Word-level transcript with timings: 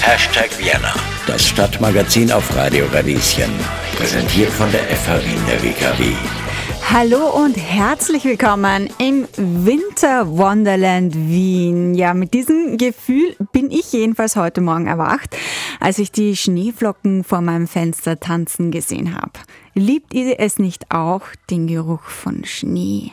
Hashtag 0.00 0.50
Vienna, 0.58 0.92
das 1.28 1.46
Stadtmagazin 1.46 2.32
auf 2.32 2.56
Radio 2.56 2.86
Radieschen. 2.86 3.50
Präsentiert 3.96 4.50
von 4.50 4.70
der 4.72 4.80
FH 4.80 5.18
in 5.18 5.46
der 5.46 5.62
WKW. 5.62 6.12
Hallo 6.90 7.30
und 7.30 7.56
herzlich 7.56 8.24
willkommen 8.24 8.90
im 8.98 9.28
Winter 9.36 10.36
Wonderland 10.36 11.14
Wien. 11.14 11.94
Ja, 11.94 12.12
mit 12.12 12.34
diesem 12.34 12.76
Gefühl 12.76 13.36
bin 13.52 13.70
ich 13.70 13.92
jedenfalls 13.92 14.34
heute 14.34 14.60
Morgen 14.60 14.88
erwacht, 14.88 15.36
als 15.78 16.00
ich 16.00 16.10
die 16.10 16.36
Schneeflocken 16.36 17.22
vor 17.22 17.40
meinem 17.40 17.68
Fenster 17.68 18.18
tanzen 18.18 18.72
gesehen 18.72 19.14
habe. 19.14 19.32
Liebt 19.74 20.12
ihr 20.12 20.38
es 20.38 20.58
nicht 20.58 20.90
auch, 20.90 21.22
den 21.48 21.66
Geruch 21.66 22.02
von 22.02 22.44
Schnee? 22.44 23.12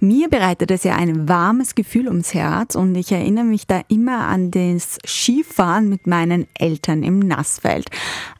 Mir 0.00 0.28
bereitet 0.28 0.72
es 0.72 0.82
ja 0.82 0.96
ein 0.96 1.28
warmes 1.28 1.76
Gefühl 1.76 2.08
ums 2.08 2.34
Herz 2.34 2.74
und 2.74 2.96
ich 2.96 3.12
erinnere 3.12 3.44
mich 3.44 3.68
da 3.68 3.82
immer 3.86 4.26
an 4.26 4.50
das 4.50 4.98
Skifahren 5.06 5.88
mit 5.88 6.08
meinen 6.08 6.48
Eltern 6.58 7.04
im 7.04 7.20
Nassfeld. 7.20 7.88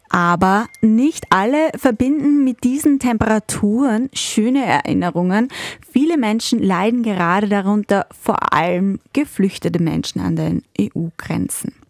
Aber 0.09 0.67
nicht 0.81 1.27
alle 1.31 1.71
verbinden 1.77 2.43
mit 2.43 2.65
diesen 2.65 2.99
Temperaturen 2.99 4.11
schöne 4.13 4.67
Erinnerungen. 4.67 5.49
Viele 5.89 6.19
Menschen 6.19 6.59
leiden 6.61 7.05
gerade 7.05 7.49
darunter, 7.49 8.07
vor 8.11 8.53
allem 8.53 8.99
geflüchtete 9.13 9.81
Menschen 9.81 10.21
an 10.21 10.35
den 10.35 10.63
EU-Grenzen. 10.79 11.82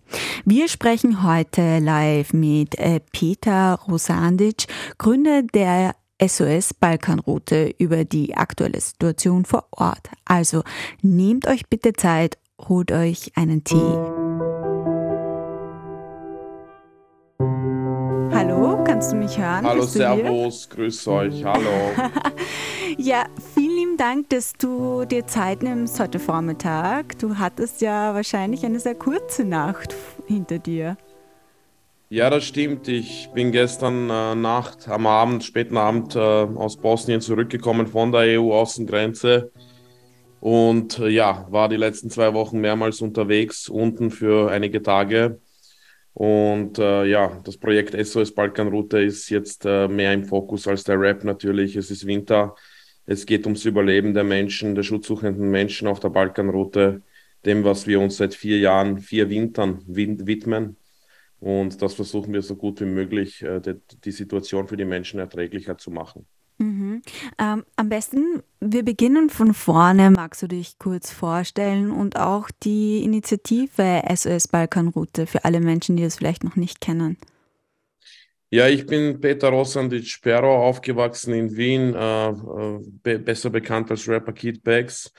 Wir 0.45 0.69
sprechen 0.69 1.23
heute 1.23 1.79
live 1.79 2.33
mit 2.33 2.79
äh, 2.79 3.01
Peter 3.13 3.79
Rosandic, 3.89 4.67
Gründer 4.99 5.43
der 5.43 5.95
SOS 6.21 6.75
Balkanroute 6.75 7.75
über 7.79 8.05
die 8.05 8.37
aktuelle 8.37 8.81
Situation 8.81 9.45
vor 9.45 9.67
Ort. 9.73 10.09
Also 10.25 10.63
nehmt 11.03 11.47
euch 11.47 11.69
bitte 11.69 11.93
Zeit, 11.95 12.39
holt 12.69 12.93
euch 12.93 13.33
einen 13.37 13.65
Tee. 13.65 14.22
Hallo, 18.33 18.83
kannst 18.85 19.13
du 19.13 19.17
mich 19.17 19.39
hören? 19.39 19.67
Hallo, 19.67 19.83
Servus, 19.83 20.69
grüß 20.71 21.07
euch, 21.09 21.45
hallo. 21.45 21.93
ja, 22.97 23.27
vielen 23.55 23.77
lieben 23.77 23.97
Dank, 23.99 24.31
dass 24.31 24.55
du 24.55 25.05
dir 25.05 25.27
Zeit 25.27 25.63
nimmst 25.63 26.01
heute 26.01 26.19
Vormittag. 26.19 27.19
Du 27.19 27.37
hattest 27.37 27.83
ja 27.83 28.15
wahrscheinlich 28.15 28.65
eine 28.65 28.81
sehr 28.81 28.95
kurze 28.95 29.45
Nacht 29.45 29.95
hinter 30.27 30.59
dir. 30.59 30.97
Ja, 32.09 32.31
das 32.31 32.45
stimmt. 32.45 32.89
Ich 32.89 33.29
bin 33.35 33.53
gestern 33.53 34.09
äh, 34.09 34.35
Nacht, 34.35 34.89
am 34.89 35.07
Abend, 35.07 35.45
späten 35.45 35.77
Abend 35.77 36.17
äh, 36.17 36.19
aus 36.19 36.79
Bosnien 36.79 37.21
zurückgekommen 37.21 37.87
von 37.87 38.13
der 38.13 38.41
EU-Außengrenze 38.41 39.51
und 40.41 40.99
äh, 40.99 41.09
ja, 41.09 41.47
war 41.51 41.69
die 41.69 41.77
letzten 41.77 42.09
zwei 42.09 42.33
Wochen 42.33 42.61
mehrmals 42.61 43.03
unterwegs, 43.03 43.69
unten 43.69 44.11
für 44.11 44.51
einige 44.51 44.83
Tage. 44.83 45.39
Und 46.15 46.79
äh, 46.79 47.07
ja, 47.07 47.41
das 47.45 47.57
Projekt 47.57 47.95
SOS 48.07 48.35
Balkanroute 48.35 49.01
ist 49.01 49.31
jetzt 49.31 49.65
äh, 49.65 49.89
mehr 49.89 50.13
im 50.13 50.25
Fokus 50.25 50.69
als 50.69 50.85
der 50.85 51.01
Rap 51.01 51.25
natürlich. 51.25 51.77
Es 51.77 51.91
ist 51.91 52.07
Winter. 52.07 52.55
Es 53.07 53.27
geht 53.27 53.47
ums 53.47 53.65
Überleben 53.65 54.15
der 54.15 54.25
Menschen, 54.25 54.75
der 54.75 54.83
schutzsuchenden 54.83 55.51
Menschen 55.51 55.89
auf 55.89 56.01
der 56.01 56.11
Balkanroute, 56.11 57.03
dem, 57.45 57.65
was 57.65 57.87
wir 57.87 57.99
uns 58.01 58.19
seit 58.19 58.35
vier 58.35 58.59
Jahren, 58.59 58.99
vier 58.99 59.29
Wintern 59.31 59.83
widmen. 59.87 60.77
Und 61.41 61.83
das 61.83 61.95
versuchen 61.95 62.33
wir 62.33 62.43
so 62.43 62.55
gut 62.57 62.81
wie 62.81 62.85
möglich, 62.85 63.43
äh, 63.43 63.61
die, 63.61 63.81
die 64.05 64.13
Situation 64.13 64.69
für 64.69 64.77
die 64.77 64.85
Menschen 64.85 65.19
erträglicher 65.19 65.77
zu 65.79 65.91
machen. 65.91 66.27
Mhm. 66.63 67.03
Ähm, 67.41 67.65
am 67.75 67.89
besten, 67.89 68.43
wir 68.61 68.85
beginnen 68.85 69.31
von 69.31 69.53
vorne. 69.53 70.13
Magst 70.13 70.43
du 70.43 70.47
dich 70.47 70.79
kurz 70.79 71.11
vorstellen 71.11 71.91
und 71.91 72.17
auch 72.17 72.51
die 72.63 73.03
Initiative 73.03 74.03
SOS 74.15 74.47
Balkanroute 74.47 75.27
für 75.27 75.45
alle 75.45 75.61
Menschen, 75.61 75.97
die 75.97 76.05
es 76.05 76.17
vielleicht 76.17 76.45
noch 76.45 76.55
nicht 76.55 76.81
kennen? 76.81 77.17
Ja, 78.51 78.69
ich 78.69 78.87
bin 78.87 79.21
Peter 79.21 79.49
Rossandic 79.49 80.21
Perro, 80.23 80.69
aufgewachsen 80.69 81.35
in 81.35 81.57
Wien, 81.57 81.95
äh, 81.95 82.29
äh, 82.29 82.79
be 83.03 83.19
besser 83.19 83.51
bekannt 83.51 83.91
als 83.91 84.07
Rapper 84.07 84.33
Kid 84.33 84.63
Bags, 84.63 85.13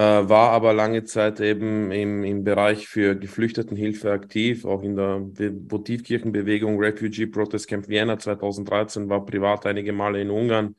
war 0.00 0.50
aber 0.50 0.72
lange 0.72 1.04
Zeit 1.04 1.40
eben 1.40 1.92
im, 1.92 2.24
im 2.24 2.42
Bereich 2.42 2.88
für 2.88 3.14
Geflüchtetenhilfe 3.14 4.10
aktiv, 4.10 4.64
auch 4.64 4.82
in 4.82 4.96
der 4.96 5.22
Votivkirchenbewegung 5.68 6.78
Refugee 6.78 7.26
Protest 7.26 7.68
Camp 7.68 7.88
Vienna 7.88 8.18
2013, 8.18 9.08
war 9.08 9.24
privat 9.24 9.66
einige 9.66 9.92
Male 9.92 10.20
in 10.20 10.30
Ungarn, 10.30 10.74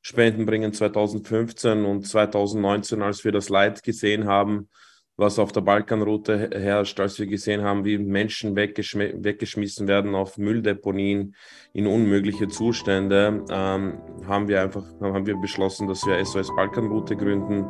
Spenden 0.00 0.44
bringen 0.44 0.72
2015 0.72 1.84
und 1.84 2.06
2019, 2.06 3.02
als 3.02 3.24
wir 3.24 3.32
das 3.32 3.48
Leid 3.48 3.82
gesehen 3.82 4.26
haben, 4.26 4.68
was 5.16 5.38
auf 5.38 5.52
der 5.52 5.60
Balkanroute 5.60 6.50
herrscht, 6.52 6.98
als 7.00 7.18
wir 7.18 7.26
gesehen 7.26 7.62
haben, 7.62 7.84
wie 7.84 7.98
Menschen 7.98 8.56
weggeschm 8.56 9.00
weggeschmissen 9.24 9.86
werden 9.86 10.14
auf 10.14 10.38
Mülldeponien 10.38 11.36
in 11.72 11.86
unmögliche 11.86 12.48
Zustände, 12.48 13.44
ähm, 13.48 13.98
haben 14.26 14.48
wir 14.48 14.60
einfach 14.60 14.84
haben 15.00 15.26
wir 15.26 15.36
beschlossen, 15.36 15.86
dass 15.86 16.04
wir 16.04 16.22
SOS 16.24 16.54
Balkanroute 16.56 17.16
gründen, 17.16 17.64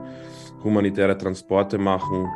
humanitäre 0.65 1.17
Transporte 1.17 1.79
machen, 1.79 2.29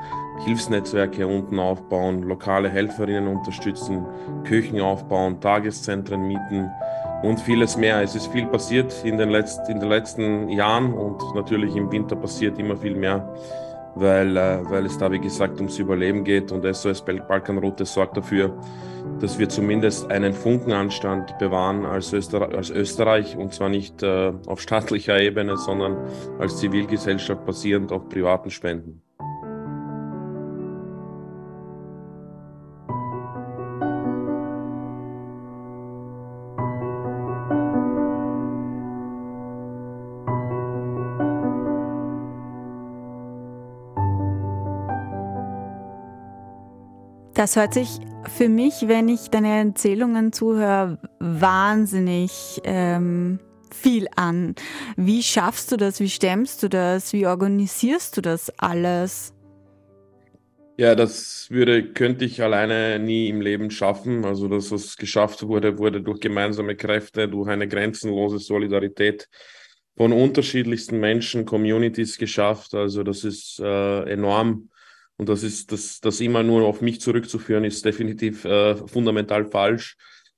Hilfsnetzwerke 0.44 1.26
unten 1.26 1.58
aufbauen, 1.58 2.22
lokale 2.22 2.68
Helferinnen 2.68 3.26
unterstützen, 3.26 4.04
Küchen 4.44 4.80
aufbauen, 4.80 5.40
Tageszentren 5.40 6.28
mieten 6.28 6.70
und 7.22 7.40
vieles 7.40 7.76
mehr. 7.76 8.02
Es 8.02 8.14
ist 8.14 8.28
viel 8.28 8.46
passiert 8.46 8.94
in 9.04 9.18
den, 9.18 9.30
letzt, 9.30 9.68
in 9.68 9.80
den 9.80 9.88
letzten 9.88 10.48
Jahren 10.48 10.92
und 10.92 11.34
natürlich 11.34 11.74
im 11.74 11.90
Winter 11.90 12.14
passiert 12.14 12.58
immer 12.58 12.76
viel 12.76 12.94
mehr 12.94 13.34
weil, 13.94 14.36
äh, 14.36 14.58
weil 14.64 14.86
es 14.86 14.98
da, 14.98 15.10
wie 15.10 15.18
gesagt, 15.18 15.58
ums 15.58 15.78
Überleben 15.78 16.24
geht 16.24 16.52
und 16.52 16.64
SOS 16.64 17.04
Balkanroute 17.04 17.84
sorgt 17.84 18.16
dafür, 18.16 18.56
dass 19.20 19.38
wir 19.38 19.48
zumindest 19.48 20.10
einen 20.10 20.32
Funkenanstand 20.32 21.38
bewahren 21.38 21.84
als, 21.84 22.12
Öster 22.12 22.54
als 22.54 22.70
Österreich 22.70 23.36
und 23.36 23.54
zwar 23.54 23.68
nicht 23.68 24.02
äh, 24.02 24.32
auf 24.46 24.60
staatlicher 24.60 25.20
Ebene, 25.20 25.56
sondern 25.56 25.96
als 26.38 26.58
Zivilgesellschaft 26.58 27.44
basierend 27.44 27.92
auf 27.92 28.08
privaten 28.08 28.50
Spenden. 28.50 29.02
Das 47.38 47.54
hört 47.54 47.72
sich 47.72 48.00
für 48.36 48.48
mich, 48.48 48.88
wenn 48.88 49.08
ich 49.08 49.30
deine 49.30 49.58
Erzählungen 49.58 50.32
zuhöre, 50.32 50.98
wahnsinnig 51.20 52.60
ähm, 52.64 53.38
viel 53.70 54.08
an. 54.16 54.56
Wie 54.96 55.22
schaffst 55.22 55.70
du 55.70 55.76
das? 55.76 56.00
Wie 56.00 56.08
stemmst 56.08 56.64
du 56.64 56.68
das? 56.68 57.12
Wie 57.12 57.28
organisierst 57.28 58.16
du 58.16 58.22
das 58.22 58.50
alles? 58.58 59.34
Ja, 60.78 60.96
das 60.96 61.46
würde, 61.48 61.92
könnte 61.92 62.24
ich 62.24 62.42
alleine 62.42 62.98
nie 62.98 63.28
im 63.28 63.40
Leben 63.40 63.70
schaffen. 63.70 64.24
Also, 64.24 64.48
dass 64.48 64.72
es 64.72 64.96
geschafft 64.96 65.46
wurde, 65.46 65.78
wurde 65.78 66.02
durch 66.02 66.18
gemeinsame 66.18 66.74
Kräfte, 66.74 67.28
durch 67.28 67.48
eine 67.48 67.68
grenzenlose 67.68 68.40
Solidarität 68.40 69.28
von 69.96 70.12
unterschiedlichsten 70.12 70.98
Menschen, 70.98 71.44
Communities 71.44 72.18
geschafft. 72.18 72.74
Also, 72.74 73.04
das 73.04 73.22
ist 73.22 73.60
äh, 73.60 74.02
enorm 74.10 74.70
und 75.18 75.28
das 75.28 75.42
ist, 75.42 75.72
das, 75.72 76.00
das 76.00 76.20
immer 76.20 76.42
nur 76.42 76.66
auf 76.66 76.80
mich 76.80 77.00
zurückzuführen, 77.00 77.64
ist 77.64 77.84
definitiv 77.84 78.44
äh, 78.44 78.76
fundamental 78.76 79.44
falsch. 79.44 79.96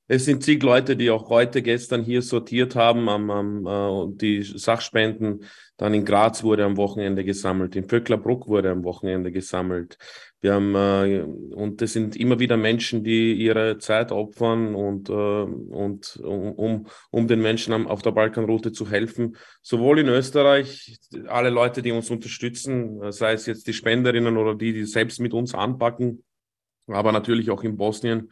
Es 0.08 0.24
sind 0.24 0.42
zig 0.42 0.62
Leute, 0.62 0.96
die 0.96 1.10
auch 1.10 1.28
heute, 1.28 1.62
gestern 1.62 2.02
hier 2.02 2.22
sortiert 2.22 2.74
haben, 2.74 3.08
am, 3.08 3.30
am, 3.30 3.66
äh, 3.66 4.16
die 4.16 4.42
Sachspenden. 4.42 5.44
Dann 5.76 5.94
in 5.94 6.04
Graz 6.04 6.42
wurde 6.42 6.64
am 6.64 6.76
Wochenende 6.78 7.24
gesammelt, 7.24 7.76
in 7.76 7.88
Vöcklerbruck 7.88 8.48
wurde 8.48 8.70
am 8.70 8.82
Wochenende 8.82 9.30
gesammelt. 9.30 9.98
Wir 10.40 10.54
haben, 10.54 10.74
äh, 10.74 11.22
und 11.54 11.82
das 11.82 11.92
sind 11.92 12.16
immer 12.16 12.38
wieder 12.38 12.56
Menschen, 12.56 13.04
die 13.04 13.34
ihre 13.34 13.78
Zeit 13.78 14.10
opfern 14.10 14.74
und, 14.74 15.10
äh, 15.10 15.12
und 15.12 16.16
um, 16.22 16.86
um 17.10 17.28
den 17.28 17.42
Menschen 17.42 17.86
auf 17.86 18.02
der 18.02 18.12
Balkanroute 18.12 18.72
zu 18.72 18.90
helfen. 18.90 19.36
Sowohl 19.60 19.98
in 19.98 20.08
Österreich, 20.08 20.98
alle 21.26 21.50
Leute, 21.50 21.82
die 21.82 21.92
uns 21.92 22.10
unterstützen, 22.10 23.12
sei 23.12 23.34
es 23.34 23.46
jetzt 23.46 23.66
die 23.66 23.74
Spenderinnen 23.74 24.36
oder 24.36 24.54
die, 24.54 24.72
die 24.72 24.84
selbst 24.84 25.20
mit 25.20 25.34
uns 25.34 25.54
anpacken, 25.54 26.24
aber 26.86 27.12
natürlich 27.12 27.50
auch 27.50 27.62
in 27.62 27.76
Bosnien 27.76 28.30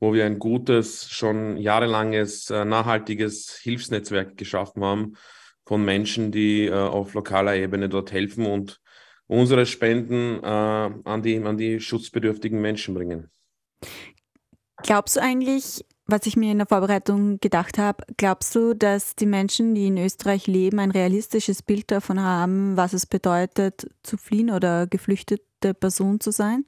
wo 0.00 0.14
wir 0.14 0.24
ein 0.24 0.38
gutes, 0.38 1.10
schon 1.10 1.58
jahrelanges, 1.58 2.50
äh, 2.50 2.64
nachhaltiges 2.64 3.58
Hilfsnetzwerk 3.62 4.36
geschaffen 4.36 4.82
haben 4.82 5.16
von 5.66 5.84
Menschen, 5.84 6.32
die 6.32 6.66
äh, 6.66 6.72
auf 6.72 7.12
lokaler 7.12 7.54
Ebene 7.54 7.88
dort 7.88 8.10
helfen 8.10 8.46
und 8.46 8.80
unsere 9.30 9.64
Spenden 9.64 10.42
äh, 10.42 10.46
an, 10.46 11.22
die, 11.22 11.38
an 11.38 11.56
die 11.56 11.80
schutzbedürftigen 11.80 12.60
Menschen 12.60 12.94
bringen. 12.94 13.30
Glaubst 14.82 15.16
du 15.16 15.22
eigentlich, 15.22 15.84
was 16.06 16.26
ich 16.26 16.36
mir 16.36 16.50
in 16.50 16.58
der 16.58 16.66
Vorbereitung 16.66 17.38
gedacht 17.38 17.78
habe, 17.78 18.04
glaubst 18.16 18.54
du, 18.56 18.74
dass 18.74 19.14
die 19.14 19.26
Menschen, 19.26 19.74
die 19.74 19.86
in 19.86 19.98
Österreich 19.98 20.48
leben, 20.48 20.80
ein 20.80 20.90
realistisches 20.90 21.62
Bild 21.62 21.92
davon 21.92 22.20
haben, 22.20 22.76
was 22.76 22.92
es 22.92 23.06
bedeutet, 23.06 23.88
zu 24.02 24.16
fliehen 24.16 24.50
oder 24.50 24.88
geflüchtete 24.88 25.74
Person 25.74 26.18
zu 26.18 26.32
sein? 26.32 26.64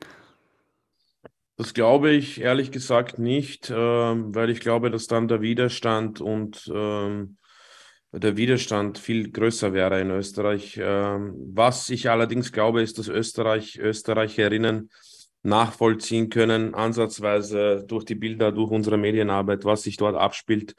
Das 1.57 1.75
glaube 1.75 2.11
ich 2.11 2.41
ehrlich 2.41 2.71
gesagt 2.71 3.19
nicht, 3.19 3.71
äh, 3.71 3.75
weil 3.75 4.51
ich 4.51 4.61
glaube, 4.61 4.91
dass 4.91 5.09
dann 5.09 5.27
der 5.27 5.41
Widerstand 5.41 6.21
und 6.21 6.71
ähm, 6.73 7.39
der 8.13 8.37
Widerstand 8.37 8.99
viel 8.99 9.31
größer 9.31 9.73
wäre 9.73 10.01
in 10.01 10.11
Österreich. 10.11 10.79
Ähm, 10.83 11.35
was 11.55 11.89
ich 11.89 12.11
allerdings 12.11 12.53
glaube, 12.53 12.83
ist, 12.83 12.99
dass 12.99 13.09
Österreich, 13.09 13.79
Österreicherinnen 13.79 14.91
nachvollziehen 15.43 16.29
können, 16.29 16.75
ansatzweise 16.75 17.85
durch 17.87 18.05
die 18.05 18.15
Bilder, 18.15 18.53
durch 18.53 18.71
unsere 18.71 18.99
Medienarbeit, 18.99 19.65
was 19.65 19.83
sich 19.83 19.97
dort 19.97 20.17
abspielt. 20.17 20.75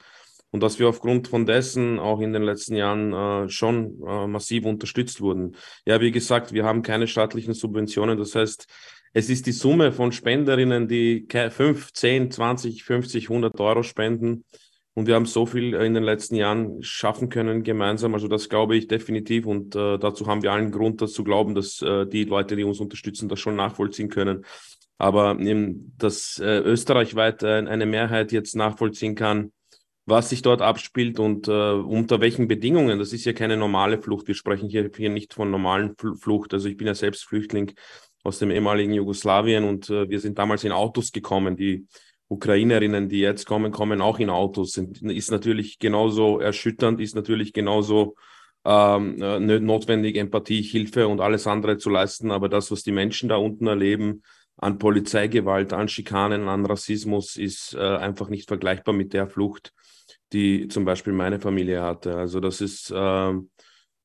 Und 0.51 0.62
dass 0.62 0.77
wir 0.77 0.88
aufgrund 0.88 1.27
von 1.27 1.47
dessen 1.47 1.97
auch 2.00 2.21
in 2.21 2.31
den 2.31 2.44
letzten 2.44 2.75
Jahren 2.75 3.13
äh, 3.13 3.50
schon 3.50 4.00
äh, 4.07 4.27
massiv 4.27 4.65
unterstützt 4.65 5.19
wurden. 5.19 5.56
Ja, 5.85 6.00
wie 6.00 6.12
gesagt, 6.12 6.53
wir 6.53 6.63
haben 6.63 6.83
keine 6.83 7.07
staatlichen 7.07 7.56
Subventionen. 7.56 8.19
Das 8.19 8.35
heißt, 8.35 8.68
es 9.13 9.30
ist 9.30 9.47
die 9.47 9.51
Summe 9.51 9.91
von 9.91 10.12
Spenderinnen, 10.12 10.88
die 10.88 11.27
5, 11.27 11.91
10, 11.94 12.30
20, 12.30 12.83
50, 12.83 13.30
100 13.30 13.59
Euro 13.59 13.81
spenden, 13.81 14.45
und 14.95 15.07
wir 15.07 15.16
haben 15.16 15.25
so 15.25 15.45
viel 15.45 15.74
in 15.74 15.95
den 15.95 16.04
letzten 16.04 16.36
Jahren 16.36 16.84
schaffen 16.84 17.30
können 17.30 17.63
gemeinsam. 17.63 18.13
Also 18.13 18.28
das 18.28 18.48
glaube 18.48 18.75
ich 18.75 18.88
definitiv. 18.88 19.48
Und 19.48 19.75
äh, 19.75 19.98
dazu 19.98 20.28
haben 20.28 20.44
wir 20.44 20.51
allen 20.51 20.72
Grund, 20.72 21.01
das 21.01 21.13
zu 21.13 21.24
glauben, 21.24 21.56
dass 21.56 21.81
äh, 21.81 22.06
die 22.06 22.25
Leute, 22.25 22.56
die 22.56 22.63
uns 22.63 22.80
unterstützen, 22.80 23.28
das 23.28 23.40
schon 23.40 23.56
nachvollziehen 23.56 24.10
können. 24.10 24.45
Aber 25.00 25.40
eben, 25.40 25.95
dass 25.98 26.38
äh, 26.40 26.60
österreichweit 26.60 27.42
äh, 27.42 27.66
eine 27.68 27.88
Mehrheit 27.88 28.31
jetzt 28.31 28.56
nachvollziehen 28.56 29.16
kann, 29.16 29.51
was 30.06 30.30
sich 30.30 30.44
dort 30.44 30.62
abspielt 30.62 31.18
und 31.19 31.48
äh, 31.48 31.72
unter 31.72 32.22
welchen 32.22 32.48
Bedingungen. 32.48 33.00
Das 33.00 33.13
ist 33.13 33.25
ja 33.25 33.34
keine 33.34 33.57
normale 33.57 34.00
Flucht. 34.00 34.28
Wir 34.28 34.36
sprechen 34.36 34.69
hier, 34.69 34.92
hier 34.95 35.10
nicht 35.10 35.34
von 35.34 35.50
normalen 35.50 35.95
Flucht. 35.98 36.54
Also 36.54 36.69
ich 36.69 36.78
bin 36.78 36.86
ja 36.86 36.94
selbst 36.94 37.25
Flüchtling 37.25 37.72
aus 38.24 38.38
dem 38.38 38.51
ehemaligen 38.51 38.94
Jugoslawien 38.94 39.63
und 39.63 39.90
äh, 39.90 40.07
wir 40.07 40.19
sind 40.19 40.38
damals 40.38 40.63
in 40.63 40.72
Autos 40.72 41.12
gekommen, 41.12 41.57
die 41.57 41.88
Ukrainerinnen, 42.33 43.09
die 43.09 43.19
jetzt 43.19 43.45
kommen, 43.45 43.71
kommen 43.71 44.01
auch 44.01 44.19
in 44.19 44.30
Autos. 44.30 44.77
Ist 44.77 45.31
natürlich 45.31 45.80
genauso 45.80 46.39
erschütternd, 46.39 47.00
ist 47.00 47.15
natürlich 47.15 47.53
genauso 47.53 48.15
ähm, 48.65 49.21
äh, 49.21 49.39
notwendig, 49.59 50.15
Empathie, 50.15 50.62
Hilfe 50.62 51.07
und 51.07 51.21
alles 51.21 51.47
andere 51.47 51.77
zu 51.77 51.89
leisten. 51.89 52.31
Aber 52.31 52.50
das, 52.50 52.71
was 52.71 52.83
die 52.83 52.91
Menschen 52.91 53.30
da 53.30 53.35
unten 53.35 53.68
erleben, 53.68 54.24
an 54.57 54.77
Polizeigewalt, 54.77 55.74
an 55.74 55.88
Schikanen, 55.88 56.47
an 56.47 56.65
Rassismus, 56.65 57.35
ist 57.35 57.74
äh, 57.75 57.80
einfach 57.80 58.30
nicht 58.30 58.47
vergleichbar 58.47 58.94
mit 58.94 59.13
der 59.13 59.27
Flucht, 59.27 59.74
die 60.31 60.68
zum 60.68 60.85
Beispiel 60.85 61.13
meine 61.13 61.39
Familie 61.39 61.81
hatte. 61.81 62.15
Also 62.15 62.39
das 62.39 62.62
ist, 62.62 62.89
äh, 62.91 63.33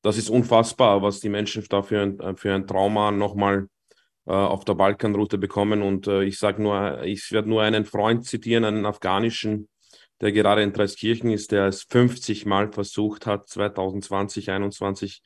das 0.01 0.17
ist 0.17 0.29
unfassbar, 0.29 1.01
was 1.01 1.19
die 1.19 1.29
Menschen 1.29 1.63
da 1.69 1.81
für 1.81 2.01
ein, 2.01 2.37
für 2.37 2.53
ein 2.53 2.67
Trauma 2.67 3.11
nochmal 3.11 3.63
äh, 3.63 3.78
auf 4.31 4.65
der 4.65 4.75
Balkanroute 4.75 5.37
bekommen. 5.37 5.81
Und 5.81 6.07
äh, 6.07 6.23
ich 6.23 6.37
sage 6.37 6.61
nur, 6.61 7.03
ich 7.03 7.31
werde 7.31 7.49
nur 7.49 7.61
einen 7.61 7.85
Freund 7.85 8.25
zitieren, 8.25 8.65
einen 8.65 8.85
afghanischen, 8.85 9.69
der 10.21 10.31
gerade 10.31 10.63
in 10.63 10.73
Dreiskirchen 10.73 11.31
ist, 11.31 11.51
der 11.51 11.67
es 11.67 11.83
50 11.83 12.45
Mal 12.45 12.71
versucht 12.71 13.25
hat, 13.25 13.47
2020, 13.47 14.45
2021 14.45 15.23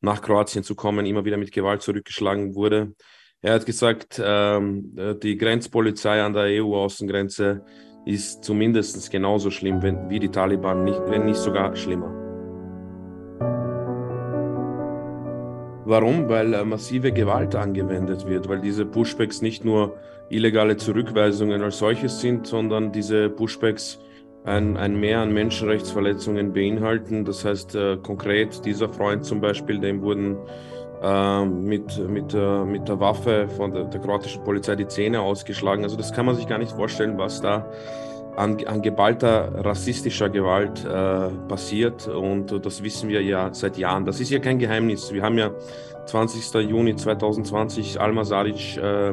nach 0.00 0.22
Kroatien 0.22 0.62
zu 0.62 0.74
kommen, 0.74 1.06
immer 1.06 1.24
wieder 1.24 1.38
mit 1.38 1.52
Gewalt 1.52 1.82
zurückgeschlagen 1.82 2.54
wurde. 2.54 2.94
Er 3.42 3.54
hat 3.54 3.66
gesagt, 3.66 4.20
ähm, 4.22 4.94
äh, 4.96 5.14
die 5.14 5.36
Grenzpolizei 5.36 6.22
an 6.22 6.32
der 6.32 6.62
EU-Außengrenze 6.62 7.64
ist 8.04 8.44
zumindest 8.44 9.10
genauso 9.10 9.50
schlimm 9.50 9.82
wenn, 9.82 10.08
wie 10.08 10.20
die 10.20 10.30
Taliban, 10.30 10.84
nicht, 10.84 11.00
wenn 11.06 11.26
nicht 11.26 11.38
sogar 11.38 11.74
schlimmer. 11.76 12.25
Warum? 15.88 16.28
Weil 16.28 16.52
äh, 16.52 16.64
massive 16.64 17.12
Gewalt 17.12 17.54
angewendet 17.54 18.26
wird, 18.26 18.48
weil 18.48 18.60
diese 18.60 18.84
Pushbacks 18.84 19.40
nicht 19.40 19.64
nur 19.64 19.96
illegale 20.28 20.76
Zurückweisungen 20.76 21.62
als 21.62 21.78
solches 21.78 22.20
sind, 22.20 22.48
sondern 22.48 22.90
diese 22.90 23.30
Pushbacks 23.30 24.00
ein, 24.42 24.76
ein 24.76 24.98
Mehr 24.98 25.20
an 25.20 25.32
Menschenrechtsverletzungen 25.32 26.52
beinhalten. 26.52 27.24
Das 27.24 27.44
heißt 27.44 27.76
äh, 27.76 27.98
konkret, 27.98 28.64
dieser 28.64 28.88
Freund 28.88 29.24
zum 29.24 29.40
Beispiel, 29.40 29.78
dem 29.78 30.02
wurden 30.02 30.36
äh, 31.00 31.44
mit, 31.44 31.96
mit, 32.08 32.34
äh, 32.34 32.64
mit 32.64 32.88
der 32.88 32.98
Waffe 32.98 33.46
von 33.56 33.72
der, 33.72 33.84
der 33.84 34.00
kroatischen 34.00 34.42
Polizei 34.42 34.74
die 34.74 34.88
Zähne 34.88 35.20
ausgeschlagen. 35.20 35.84
Also 35.84 35.96
das 35.96 36.12
kann 36.12 36.26
man 36.26 36.34
sich 36.34 36.48
gar 36.48 36.58
nicht 36.58 36.72
vorstellen, 36.72 37.16
was 37.16 37.40
da 37.40 37.64
an, 38.36 38.64
an 38.66 38.82
geballter 38.82 39.64
rassistischer 39.64 40.28
Gewalt 40.28 40.84
äh, 40.84 41.28
passiert. 41.48 42.06
Und 42.06 42.64
das 42.64 42.82
wissen 42.82 43.08
wir 43.08 43.22
ja 43.22 43.52
seit 43.52 43.78
Jahren. 43.78 44.04
Das 44.04 44.20
ist 44.20 44.30
ja 44.30 44.38
kein 44.38 44.58
Geheimnis. 44.58 45.12
Wir 45.12 45.22
haben 45.22 45.38
ja 45.38 45.50
20. 46.06 46.54
Juni 46.70 46.94
2020 46.94 48.00
Alma 48.00 48.24
Saric 48.24 48.76
äh, 48.76 49.12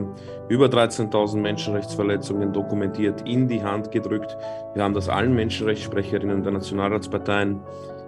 über 0.49 0.67
13.000 0.67 1.37
Menschenrechtsverletzungen 1.37 2.53
dokumentiert, 2.53 3.27
in 3.27 3.47
die 3.47 3.63
Hand 3.63 3.91
gedrückt. 3.91 4.37
Wir 4.75 4.83
haben 4.83 4.93
das 4.93 5.09
allen 5.09 5.33
Menschenrechtssprecherinnen 5.33 6.43
der 6.43 6.51
Nationalratsparteien 6.51 7.61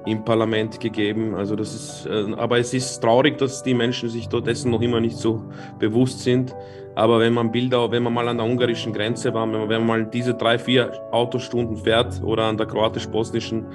im 0.05 0.23
Parlament 0.23 0.79
gegeben. 0.79 1.33
Also 1.33 1.55
das 1.55 1.73
ist, 1.73 2.05
äh, 2.05 2.33
aber 2.35 2.59
es 2.59 2.73
ist 2.73 2.99
traurig, 2.99 3.37
dass 3.37 3.63
die 3.63 3.73
Menschen 3.73 4.09
sich 4.09 4.29
dort 4.29 4.47
dessen 4.47 4.69
noch 4.69 4.81
immer 4.81 4.99
nicht 4.99 5.17
so 5.17 5.43
bewusst 5.79 6.19
sind. 6.19 6.53
Aber 6.95 7.19
wenn 7.19 7.33
man 7.33 7.51
Bilder, 7.51 7.91
wenn 7.91 8.03
man 8.03 8.13
mal 8.13 8.27
an 8.27 8.37
der 8.37 8.45
ungarischen 8.45 8.93
Grenze 8.93 9.33
war, 9.33 9.45
wenn 9.51 9.59
man, 9.59 9.69
wenn 9.69 9.85
man 9.85 10.01
mal 10.01 10.09
diese 10.09 10.33
drei, 10.33 10.57
vier 10.57 10.91
Autostunden 11.11 11.77
fährt 11.77 12.21
oder 12.23 12.43
an 12.43 12.57
der 12.57 12.67
kroatisch-bosnischen 12.67 13.65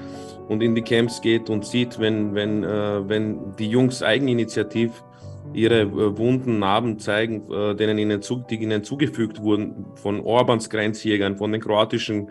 und 0.49 0.63
in 0.63 0.75
die 0.75 0.83
Camps 0.83 1.21
geht 1.21 1.51
und 1.51 1.67
sieht, 1.67 1.99
wenn, 1.99 2.35
wenn, 2.35 2.65
äh, 2.65 3.09
wenn 3.09 3.55
die 3.57 3.69
Jungs 3.69 4.03
eigeninitiativ 4.03 5.05
ihre 5.53 5.83
äh, 5.83 6.19
wunden 6.19 6.59
Narben 6.59 6.99
zeigen, 6.99 7.51
äh, 7.53 7.75
denen 7.75 7.99
ihnen, 7.99 8.23
zu, 8.23 8.43
die 8.49 8.57
ihnen 8.57 8.85
zugefügt 8.85 9.43
wurden 9.43 9.85
von 9.97 10.21
Orbans 10.21 10.71
Grenzjägern, 10.71 11.37
von 11.37 11.53
den 11.53 11.61
kroatischen 11.61 12.31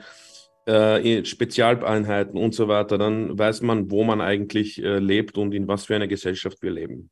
äh, 0.65 1.23
Spezialeinheiten 1.23 2.37
und 2.39 2.55
so 2.55 2.67
weiter, 2.67 2.97
dann 2.97 3.37
weiß 3.37 3.61
man, 3.61 3.91
wo 3.91 4.03
man 4.03 4.21
eigentlich 4.21 4.81
äh, 4.83 4.99
lebt 4.99 5.37
und 5.37 5.53
in 5.53 5.67
was 5.67 5.85
für 5.85 5.95
einer 5.95 6.07
Gesellschaft 6.07 6.61
wir 6.61 6.71
leben. 6.71 7.09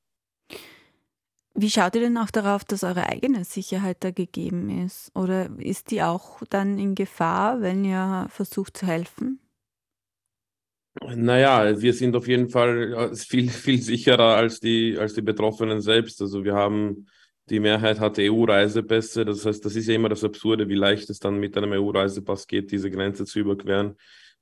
Wie 1.59 1.71
schaut 1.71 1.95
ihr 1.95 2.01
denn 2.01 2.17
auch 2.19 2.29
darauf, 2.29 2.63
dass 2.63 2.83
eure 2.83 3.09
eigene 3.09 3.43
Sicherheit 3.43 3.97
da 4.01 4.11
gegeben 4.11 4.85
ist? 4.85 5.09
Oder 5.15 5.49
ist 5.57 5.89
die 5.89 6.03
auch 6.03 6.43
dann 6.51 6.77
in 6.77 6.93
Gefahr, 6.93 7.61
wenn 7.61 7.83
ihr 7.83 8.27
versucht 8.29 8.77
zu 8.77 8.85
helfen? 8.85 9.39
Naja, 11.01 11.81
wir 11.81 11.93
sind 11.95 12.15
auf 12.15 12.27
jeden 12.27 12.49
Fall 12.49 12.93
äh, 12.93 13.15
viel, 13.15 13.49
viel 13.65 13.81
sicherer 13.81 14.35
als 14.35 14.59
die, 14.59 14.99
als 14.99 15.15
die 15.15 15.23
Betroffenen 15.23 15.81
selbst. 15.81 16.21
Also 16.21 16.43
wir 16.43 16.53
haben, 16.53 17.07
die 17.49 17.59
Mehrheit 17.59 17.99
hat 17.99 18.19
EU-Reisepässe. 18.19 19.25
Das 19.25 19.43
heißt, 19.43 19.65
das 19.65 19.75
ist 19.75 19.87
ja 19.87 19.95
immer 19.95 20.09
das 20.09 20.23
Absurde, 20.23 20.69
wie 20.69 20.75
leicht 20.75 21.09
es 21.09 21.17
dann 21.17 21.39
mit 21.39 21.57
einem 21.57 21.71
EU-Reisepass 21.71 22.45
geht, 22.45 22.71
diese 22.71 22.91
Grenze 22.91 23.25
zu 23.25 23.39
überqueren 23.39 23.95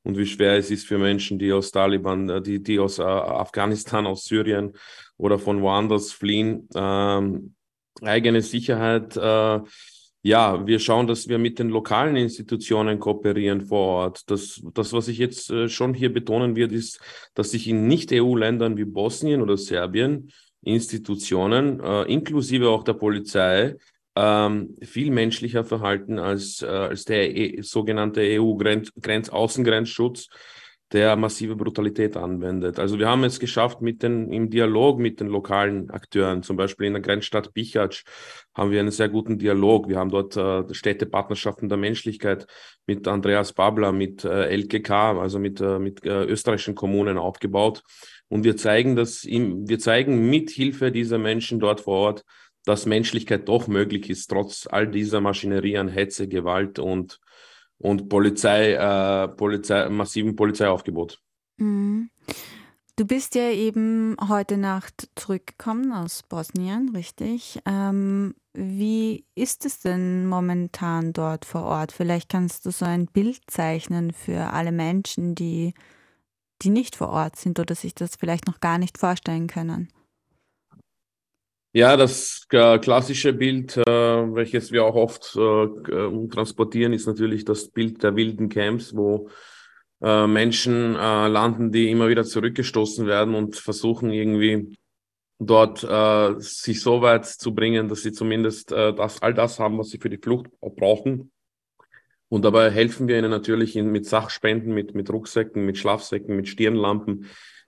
und 0.03 0.17
wie 0.17 0.25
schwer 0.25 0.57
es 0.57 0.69
ist 0.69 0.85
für 0.85 0.97
Menschen, 0.97 1.39
die 1.39 1.53
aus 1.53 1.71
Taliban, 1.71 2.29
äh, 2.29 2.41
die, 2.41 2.61
die 2.61 2.77
aus 2.77 2.99
äh, 2.99 3.03
Afghanistan, 3.03 4.05
aus 4.05 4.25
Syrien 4.25 4.73
oder 5.17 5.39
von 5.39 5.61
woanders 5.61 6.11
fliehen. 6.11 6.67
Ähm, 6.75 7.55
eigene 8.01 8.41
Sicherheit. 8.41 9.15
Äh, 9.15 9.59
ja, 10.21 10.65
wir 10.65 10.79
schauen, 10.79 11.05
dass 11.05 11.27
wir 11.27 11.37
mit 11.37 11.59
den 11.59 11.69
lokalen 11.69 12.15
Institutionen 12.15 12.99
kooperieren 12.99 13.61
vor 13.61 14.05
Ort. 14.05 14.29
Das, 14.31 14.59
das 14.73 14.91
was 14.91 15.07
ich 15.07 15.19
jetzt 15.19 15.51
äh, 15.51 15.69
schon 15.69 15.93
hier 15.93 16.11
betonen 16.11 16.55
wird, 16.55 16.71
ist, 16.71 16.99
dass 17.35 17.51
sich 17.51 17.67
in 17.67 17.87
Nicht-EU-Ländern 17.87 18.75
wie 18.75 18.85
Bosnien 18.85 19.41
oder 19.41 19.55
Serbien 19.55 20.31
Institutionen, 20.63 21.79
äh, 21.79 22.11
inklusive 22.11 22.69
auch 22.69 22.83
der 22.83 22.93
Polizei, 22.93 23.75
ähm, 24.15 24.75
viel 24.81 25.11
menschlicher 25.11 25.63
verhalten 25.63 26.17
als, 26.19 26.61
äh, 26.61 26.67
als 26.67 27.05
der 27.05 27.35
e 27.35 27.61
sogenannte 27.61 28.21
EU-Außengrenzschutz, 28.21 30.27
der 30.95 31.17
massive 31.17 31.57
Brutalität 31.57 32.15
anwendet. 32.15 32.79
Also 32.79 32.97
wir 32.97 33.09
haben 33.09 33.25
es 33.25 33.41
geschafft, 33.41 33.81
mit 33.81 34.01
den, 34.01 34.31
im 34.31 34.49
Dialog 34.49 34.97
mit 34.97 35.19
den 35.19 35.27
lokalen 35.27 35.89
Akteuren, 35.89 36.41
zum 36.41 36.55
Beispiel 36.55 36.87
in 36.87 36.93
der 36.93 37.01
Grenzstadt 37.01 37.53
Bichac, 37.53 38.03
haben 38.53 38.71
wir 38.71 38.79
einen 38.79 38.91
sehr 38.91 39.09
guten 39.09 39.37
Dialog. 39.37 39.89
Wir 39.89 39.97
haben 39.97 40.09
dort 40.09 40.37
äh, 40.37 40.73
Städtepartnerschaften 40.73 41.67
der 41.67 41.77
Menschlichkeit 41.77 42.47
mit 42.87 43.05
Andreas 43.09 43.51
Babler, 43.51 43.91
mit 43.91 44.23
äh, 44.23 44.45
LKK, 44.47 45.19
also 45.19 45.37
mit, 45.37 45.59
äh, 45.59 45.79
mit 45.79 46.05
äh, 46.05 46.23
österreichischen 46.23 46.75
Kommunen 46.75 47.17
aufgebaut. 47.17 47.83
Und 48.29 48.45
wir 48.45 48.55
zeigen 48.55 48.95
das, 48.95 49.25
im, 49.25 49.67
wir 49.67 49.79
zeigen 49.79 50.29
mit 50.29 50.49
Hilfe 50.49 50.93
dieser 50.93 51.17
Menschen 51.17 51.59
dort 51.59 51.81
vor 51.81 51.97
Ort, 51.97 52.23
dass 52.63 52.85
Menschlichkeit 52.85 53.49
doch 53.49 53.67
möglich 53.67 54.09
ist, 54.09 54.27
trotz 54.27 54.65
all 54.65 54.87
dieser 54.87 55.19
Maschinerie 55.19 55.77
an 55.77 55.89
Hetze, 55.89 56.29
Gewalt 56.29 56.79
und, 56.79 57.19
und 57.77 58.09
Polizei, 58.09 58.73
äh, 58.73 59.27
Polizei, 59.27 59.89
massiven 59.89 60.35
Polizeiaufgebot. 60.35 61.21
Mhm. 61.57 62.09
Du 62.97 63.05
bist 63.05 63.35
ja 63.35 63.49
eben 63.49 64.15
heute 64.29 64.55
Nacht 64.55 65.09
zurückgekommen 65.15 65.91
aus 65.91 66.23
Bosnien, 66.23 66.89
richtig? 66.95 67.59
Ähm, 67.65 68.35
wie 68.53 69.25
ist 69.35 69.65
es 69.65 69.81
denn 69.81 70.27
momentan 70.27 71.11
dort 71.11 71.43
vor 71.43 71.63
Ort? 71.63 71.91
Vielleicht 71.91 72.29
kannst 72.29 72.65
du 72.65 72.71
so 72.71 72.85
ein 72.85 73.07
Bild 73.07 73.41
zeichnen 73.47 74.11
für 74.13 74.53
alle 74.53 74.71
Menschen, 74.71 75.35
die, 75.35 75.73
die 76.61 76.69
nicht 76.69 76.95
vor 76.95 77.09
Ort 77.09 77.35
sind 77.35 77.59
oder 77.59 77.75
sich 77.75 77.95
das 77.95 78.15
vielleicht 78.15 78.47
noch 78.47 78.61
gar 78.61 78.77
nicht 78.77 78.97
vorstellen 78.97 79.47
können. 79.47 79.89
Ja, 81.75 81.97
das 81.97 82.47
äh, 82.51 82.79
klassische 82.79 83.33
Bild, 83.33 83.75
äh, 83.75 83.83
welches 83.85 84.71
wir 84.71 84.85
auch 84.85 84.95
oft 84.95 85.35
äh, 85.35 86.27
transportieren, 86.29 86.93
ist 86.93 87.05
natürlich 87.05 87.43
das 87.43 87.67
Bild 87.67 88.01
der 88.01 88.15
wilden 88.15 88.47
Camps, 88.47 88.95
wo 88.95 89.29
äh, 90.01 90.25
Menschen 90.25 90.95
äh, 90.95 91.27
landen, 91.27 91.73
die 91.73 91.91
immer 91.91 92.07
wieder 92.07 92.23
zurückgestoßen 92.23 93.07
werden 93.07 93.35
und 93.35 93.57
versuchen 93.57 94.09
irgendwie 94.09 94.77
dort 95.37 95.83
äh, 95.83 96.39
sich 96.39 96.79
so 96.79 97.01
weit 97.01 97.25
zu 97.25 97.53
bringen, 97.53 97.89
dass 97.89 98.03
sie 98.03 98.13
zumindest 98.13 98.71
das, 98.71 99.21
all 99.21 99.33
das 99.33 99.59
haben, 99.59 99.77
was 99.77 99.89
sie 99.89 99.97
für 99.97 100.09
die 100.09 100.17
Flucht 100.17 100.47
brauchen. 100.61 101.33
Und 102.29 102.45
dabei 102.45 102.71
helfen 102.71 103.09
wir 103.09 103.19
ihnen 103.19 103.31
natürlich 103.31 103.75
in, 103.75 103.91
mit 103.91 104.05
Sachspenden, 104.05 104.73
mit, 104.73 104.95
mit 104.95 105.09
Rucksäcken, 105.09 105.65
mit 105.65 105.77
Schlafsäcken, 105.77 106.37
mit 106.37 106.47
Stirnlampen, 106.47 107.25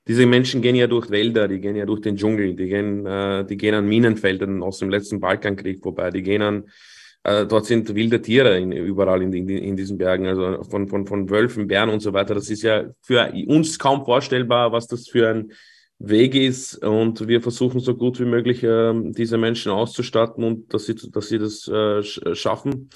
diese 0.08 0.26
Menschen 0.26 0.62
gehen 0.62 0.76
ja 0.76 0.88
durch 0.88 1.10
Wälder, 1.10 1.48
die 1.48 1.60
gehen 1.60 1.76
ja 1.76 1.86
durch 1.86 2.02
den 2.02 2.16
Dschungel, 2.16 2.56
die 2.56 2.68
gehen, 2.68 3.06
äh, 3.06 3.46
die 3.46 3.58
gehen 3.58 3.76
an 3.76 3.88
Minenfeldern 3.88 4.64
aus 4.64 4.80
dem 4.80 4.90
letzten 4.90 5.20
Balkankrieg 5.20 5.82
vorbei, 5.84 6.12
die 6.12 6.24
gehen 6.24 6.42
an, 6.42 6.64
äh, 7.24 7.46
dort 7.46 7.66
sind 7.66 7.94
wilde 7.94 8.22
Tiere 8.22 8.58
in, 8.58 8.72
überall 8.72 9.22
in, 9.22 9.34
in, 9.34 9.50
in 9.50 9.76
diesen 9.76 9.98
Bergen, 9.98 10.28
also 10.28 10.64
von, 10.64 10.88
von, 10.88 11.06
von 11.06 11.30
Wölfen, 11.30 11.68
Bären 11.68 11.90
und 11.90 12.00
so 12.00 12.14
weiter. 12.14 12.34
Das 12.34 12.50
ist 12.50 12.62
ja 12.62 12.86
für 13.02 13.34
uns 13.48 13.78
kaum 13.78 14.06
vorstellbar, 14.06 14.72
was 14.72 14.88
das 14.88 15.10
für 15.10 15.30
ein 15.30 15.52
Weg 16.00 16.36
ist. 16.36 16.86
Und 16.86 17.28
wir 17.28 17.42
versuchen 17.42 17.80
so 17.82 17.96
gut 17.96 18.20
wie 18.20 18.26
möglich, 18.26 18.64
äh, 18.64 18.94
diese 19.12 19.38
Menschen 19.38 19.74
auszustatten 19.74 20.44
und 20.44 20.74
dass 20.74 20.86
sie, 20.86 20.96
dass 20.96 21.28
sie 21.28 21.40
das 21.40 21.68
äh, 21.68 22.02
schaffen. 22.34 22.90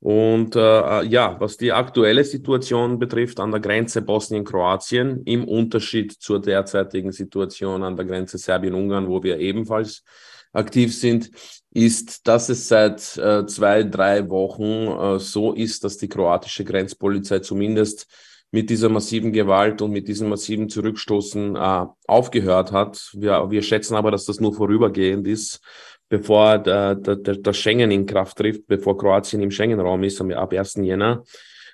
Und 0.00 0.54
äh, 0.54 1.02
ja, 1.04 1.36
was 1.40 1.56
die 1.56 1.72
aktuelle 1.72 2.24
Situation 2.24 2.98
betrifft 2.98 3.40
an 3.40 3.50
der 3.50 3.60
Grenze 3.60 4.00
Bosnien-Kroatien, 4.02 5.22
im 5.24 5.44
Unterschied 5.44 6.12
zur 6.12 6.40
derzeitigen 6.40 7.10
Situation 7.10 7.82
an 7.82 7.96
der 7.96 8.06
Grenze 8.06 8.38
Serbien-Ungarn, 8.38 9.08
wo 9.08 9.22
wir 9.22 9.38
ebenfalls 9.38 10.04
aktiv 10.52 10.96
sind, 10.96 11.30
ist, 11.72 12.26
dass 12.28 12.48
es 12.48 12.68
seit 12.68 13.16
äh, 13.16 13.44
zwei, 13.46 13.82
drei 13.82 14.28
Wochen 14.30 14.62
äh, 14.64 15.18
so 15.18 15.52
ist, 15.52 15.82
dass 15.82 15.98
die 15.98 16.08
kroatische 16.08 16.64
Grenzpolizei 16.64 17.40
zumindest 17.40 18.06
mit 18.50 18.70
dieser 18.70 18.88
massiven 18.88 19.32
Gewalt 19.32 19.82
und 19.82 19.90
mit 19.90 20.08
diesem 20.08 20.28
massiven 20.28 20.68
Zurückstoßen 20.68 21.56
äh, 21.56 21.86
aufgehört 22.06 22.72
hat. 22.72 23.10
Wir, 23.14 23.50
wir 23.50 23.62
schätzen 23.62 23.94
aber, 23.94 24.10
dass 24.10 24.24
das 24.24 24.40
nur 24.40 24.54
vorübergehend 24.54 25.26
ist 25.26 25.60
bevor 26.08 26.58
der, 26.58 26.94
der, 26.94 27.16
der 27.16 27.52
Schengen 27.52 27.90
in 27.90 28.06
Kraft 28.06 28.38
trifft, 28.38 28.66
bevor 28.66 28.96
Kroatien 28.96 29.42
im 29.42 29.50
Schengen-Raum 29.50 30.02
ist, 30.04 30.20
ab 30.20 30.52
1. 30.52 30.74
Jänner. 30.76 31.24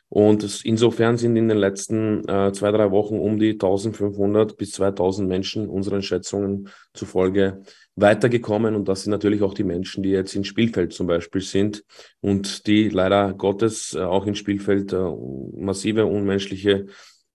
Und 0.09 0.65
insofern 0.65 1.17
sind 1.17 1.35
in 1.37 1.49
den 1.49 1.59
letzten 1.59 2.29
äh, 2.29 2.53
zwei, 2.53 2.71
drei 2.71 2.91
Wochen 2.93 3.19
um 3.19 3.39
die 3.39 3.53
1500 3.53 4.57
bis 4.57 4.73
2000 4.73 5.29
Menschen 5.29 5.69
unseren 5.69 6.03
Schätzungen 6.03 6.69
zufolge 6.93 7.63
weitergekommen. 7.97 8.77
Und 8.77 8.89
das 8.89 9.03
sind 9.03 9.11
natürlich 9.11 9.43
auch 9.43 9.55
die 9.55 9.65
Menschen, 9.65 10.05
die 10.05 10.11
jetzt 10.11 10.37
in 10.37 10.45
Spielfeld 10.45 10.93
zum 10.93 11.07
Beispiel 11.07 11.41
sind 11.41 11.85
und 12.21 12.67
die 12.67 12.91
leider 12.91 13.33
Gottes 13.33 13.95
äh, 13.95 14.03
auch 14.03 14.27
in 14.27 14.37
Spielfeld 14.37 14.93
äh, 14.93 15.11
massive 15.57 16.07
unmenschliche 16.07 16.87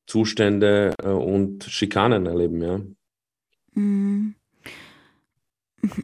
Zustände 0.06 0.94
äh, 1.04 1.10
und 1.10 1.66
Schikanen 1.66 2.28
erleben. 2.28 2.62
Ja. 2.62 2.82
Mm. 3.74 4.19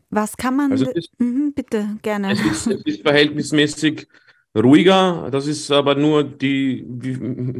Was 0.10 0.38
kann 0.38 0.56
man. 0.56 0.72
Also 0.72 0.90
ist, 0.92 1.12
mhm, 1.20 1.54
bitte, 1.54 1.98
gerne. 2.02 2.34
Es 2.34 2.40
ist, 2.40 2.68
es 2.68 2.82
ist 2.86 3.02
verhältnismäßig 3.04 4.08
ruhiger. 4.56 5.30
Das 5.32 5.48
ist 5.48 5.72
aber 5.72 5.96
nur 5.96 6.24
die, 6.24 6.86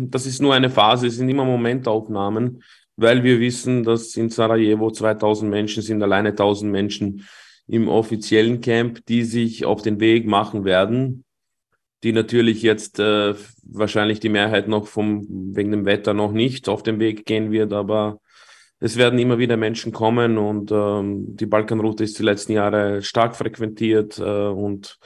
das 0.10 0.26
ist 0.26 0.42
nur 0.42 0.54
eine 0.54 0.70
Phase, 0.70 1.08
es 1.08 1.18
sind 1.18 1.30
immer 1.30 1.46
Momentaufnahmen, 1.46 2.64
weil 2.96 3.24
wir 3.24 3.40
wissen, 3.40 3.84
dass 3.84 4.16
in 4.16 4.30
Sarajevo 4.30 4.92
2000 4.92 5.50
Menschen 5.50 5.84
sind, 5.84 6.02
alleine 6.02 6.30
1000 6.30 6.72
Menschen 6.72 7.28
im 7.68 7.88
offiziellen 7.88 8.62
Camp, 8.62 9.06
die 9.08 9.24
sich 9.24 9.66
auf 9.66 9.82
den 9.82 10.00
Weg 10.00 10.28
machen 10.28 10.64
werden, 10.66 11.26
die 12.04 12.12
natürlich 12.12 12.62
jetzt 12.62 13.00
äh, 13.00 13.34
wahrscheinlich 13.64 14.20
die 14.20 14.30
Mehrheit 14.30 14.68
noch 14.68 14.88
vom, 14.88 15.26
wegen 15.56 15.72
dem 15.72 15.86
Wetter 15.86 16.14
noch 16.14 16.32
nicht 16.32 16.70
auf 16.70 16.84
den 16.84 17.00
Weg 17.00 17.26
gehen 17.26 17.52
wird, 17.52 17.74
aber 17.74 18.20
es 18.80 18.98
werden 18.98 19.20
immer 19.20 19.38
wieder 19.38 19.58
Menschen 19.58 19.92
kommen 19.92 20.38
und 20.38 20.72
ähm, 20.72 21.36
die 21.36 21.46
Balkanroute 21.46 22.04
ist 22.04 22.20
die 22.20 22.24
letzten 22.24 22.54
Jahre 22.54 23.02
stark 23.02 23.36
frequentiert 23.36 24.20
äh, 24.20 24.24
und 24.24 24.98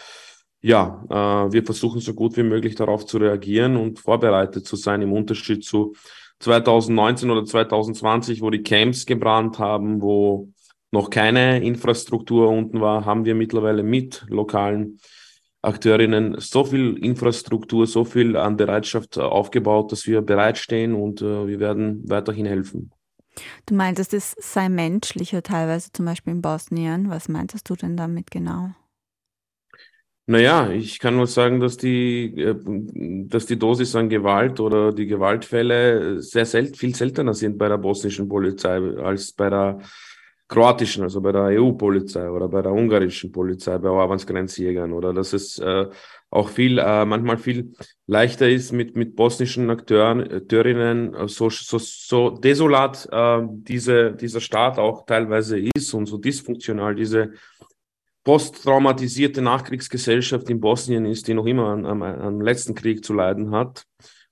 ja, 0.62 1.04
äh, 1.10 1.52
wir 1.54 1.64
versuchen 1.64 2.02
so 2.02 2.14
gut 2.14 2.36
wie 2.36 2.44
möglich 2.44 2.76
darauf 2.76 3.06
zu 3.06 3.18
reagieren 3.18 3.78
und 3.78 4.00
vorbereitet 4.00 4.66
zu 4.66 4.76
sein 4.76 5.02
im 5.02 5.14
Unterschied 5.14 5.64
zu 5.64 5.94
2019 6.40 7.30
oder 7.30 7.46
2020, 7.46 8.42
wo 8.42 8.50
die 8.50 8.64
Camps 8.64 9.06
gebrannt 9.06 9.60
haben, 9.60 10.02
wo 10.02 10.50
noch 10.92 11.10
keine 11.10 11.64
Infrastruktur 11.64 12.50
unten 12.50 12.82
war, 12.82 13.06
haben 13.06 13.26
wir 13.26 13.36
mittlerweile 13.36 13.84
mit 13.84 14.26
lokalen 14.30 15.00
Akteurinnen 15.62 16.40
so 16.40 16.64
viel 16.64 16.98
Infrastruktur, 17.04 17.86
so 17.86 18.06
viel 18.06 18.38
an 18.38 18.58
Bereitschaft 18.58 19.18
aufgebaut, 19.18 19.92
dass 19.92 20.08
wir 20.08 20.22
bereitstehen 20.22 20.94
und 20.94 21.22
äh, 21.22 21.48
wir 21.48 21.60
werden 21.60 22.02
weiterhin 22.10 22.46
helfen. 22.46 22.92
Du 23.66 23.74
meintest, 23.76 24.14
es 24.14 24.36
sei 24.40 24.70
menschlicher 24.70 25.44
teilweise, 25.44 25.92
zum 25.92 26.06
Beispiel 26.06 26.34
in 26.34 26.42
Bosnien. 26.42 27.10
Was 27.10 27.30
meintest 27.30 27.70
du 27.70 27.76
denn 27.76 27.96
damit 27.98 28.32
genau? 28.32 28.72
Naja, 30.26 30.70
ich 30.70 31.00
kann 31.00 31.16
nur 31.16 31.26
sagen, 31.26 31.60
dass 31.60 31.78
die, 31.78 32.26
äh, 32.40 32.56
dass 33.28 33.48
die 33.48 33.58
Dosis 33.58 33.96
an 33.96 34.10
Gewalt 34.10 34.60
oder 34.60 34.94
die 34.94 35.08
Gewaltfälle 35.08 36.22
sehr 36.22 36.46
selten, 36.46 36.76
viel 36.76 36.94
seltener 36.94 37.34
sind 37.34 37.58
bei 37.58 37.68
der 37.68 37.80
bosnischen 37.80 38.30
Polizei 38.30 38.78
als 38.78 39.32
bei 39.32 39.50
der 39.50 39.80
kroatischen, 40.50 41.04
also 41.04 41.22
bei 41.22 41.32
der 41.32 41.44
EU-Polizei 41.62 42.30
oder 42.30 42.48
bei 42.50 42.62
der 42.62 42.74
ungarischen 42.74 43.32
Polizei, 43.32 43.78
bei 43.78 43.90
Orbans 43.90 44.26
Grenzjägern 44.26 44.92
oder 44.92 45.14
dass 45.14 45.32
es 45.32 45.60
äh, 45.60 45.86
auch 46.32 46.50
viel, 46.50 46.80
äh, 46.80 47.06
manchmal 47.06 47.38
viel 47.38 47.74
leichter 48.08 48.50
ist 48.50 48.72
mit, 48.72 48.96
mit 48.96 49.16
bosnischen 49.16 49.70
Akteuren, 49.70 50.22
Akteurinnen, 50.22 51.14
äh, 51.14 51.28
so, 51.28 51.52
so, 51.52 51.78
so 51.78 52.32
desolat 52.32 53.08
äh, 53.12 53.42
diese, 53.48 54.14
dieser 54.14 54.42
Staat 54.42 54.80
auch 54.80 55.06
teilweise 55.06 55.60
ist 55.60 55.94
und 55.94 56.08
so 56.08 56.18
dysfunktional 56.18 56.96
diese 56.96 57.34
posttraumatisierte 58.24 59.42
Nachkriegsgesellschaft 59.42 60.50
in 60.50 60.60
Bosnien 60.60 61.06
ist, 61.06 61.28
die 61.28 61.36
noch 61.36 61.46
immer 61.46 61.68
am, 61.68 62.02
am 62.02 62.42
letzten 62.42 62.76
Krieg 62.76 63.06
zu 63.06 63.14
leiden 63.14 63.52
hat. 63.52 63.86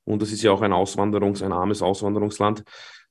Und 0.04 0.22
das 0.22 0.32
ist 0.32 0.42
ja 0.42 0.52
auch 0.52 0.62
ein 0.62 0.74
Auswanderungs-, 0.74 1.44
ein 1.44 1.52
armes 1.52 1.82
Auswanderungsland. 1.82 2.64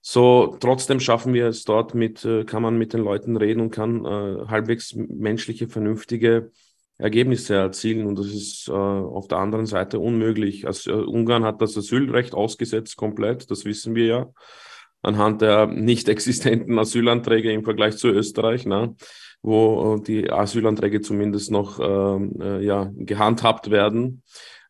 So, 0.09 0.57
trotzdem 0.61 1.01
schaffen 1.01 1.35
wir 1.35 1.49
es 1.49 1.65
dort 1.65 1.93
mit, 1.93 2.25
äh, 2.25 2.45
kann 2.45 2.63
man 2.63 2.79
mit 2.79 2.93
den 2.93 3.01
Leuten 3.01 3.37
reden 3.37 3.61
und 3.61 3.73
kann 3.73 4.05
äh, 4.05 4.47
halbwegs 4.47 4.95
menschliche, 4.95 5.67
vernünftige 5.67 6.53
Ergebnisse 6.97 7.57
erzielen. 7.57 8.07
Und 8.07 8.17
das 8.17 8.29
ist 8.29 8.69
äh, 8.69 8.73
auf 8.73 9.27
der 9.27 9.39
anderen 9.39 9.67
Seite 9.67 9.99
unmöglich. 9.99 10.65
Also, 10.65 10.95
Ungarn 10.95 11.43
hat 11.43 11.61
das 11.61 11.77
Asylrecht 11.77 12.35
ausgesetzt 12.35 12.97
komplett, 12.97 13.51
das 13.51 13.65
wissen 13.65 13.97
wir 13.97 14.07
ja, 14.07 14.27
anhand 15.03 15.43
der 15.43 15.67
nicht 15.67 16.09
existenten 16.09 16.79
Asylanträge 16.79 17.51
im 17.51 17.65
Vergleich 17.65 17.97
zu 17.97 18.07
Österreich, 18.07 18.65
ne, 18.65 18.95
wo 19.43 19.97
äh, 19.97 20.03
die 20.05 20.31
Asylanträge 20.31 21.01
zumindest 21.01 21.51
noch 21.51 21.81
ähm, 21.81 22.33
äh, 22.41 22.65
ja, 22.65 22.93
gehandhabt 22.95 23.73
werden. 23.73 24.23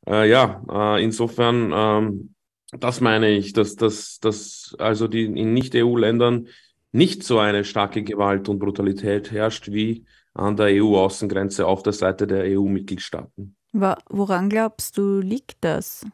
Ja, 0.09 0.97
insofern, 0.99 1.73
ähm, 1.75 2.36
das 2.73 3.01
meine 3.01 3.31
ich, 3.31 3.53
dass, 3.53 3.77
dass, 3.77 4.19
dass 4.21 4.75
also 4.79 5.09
die 5.09 5.25
in 5.25 5.55
Nicht-EU-Ländern 5.55 6.49
nicht 6.93 7.23
so 7.23 7.39
eine 7.39 7.65
starke 7.65 8.03
Gewalt 8.03 8.49
und 8.49 8.59
Brutalität 8.59 9.31
herrscht 9.31 9.69
wie 9.69 10.05
an 10.35 10.57
der 10.57 10.83
EU-Außengrenze 10.83 11.67
auf 11.67 11.83
der 11.83 11.93
Seite 11.93 12.27
der 12.27 12.45
EU-Mitgliedstaaten. 12.45 13.57
Woran 13.73 14.49
glaubst 14.49 14.97
du, 14.97 15.21
liegt 15.21 15.59
das? 15.63 16.07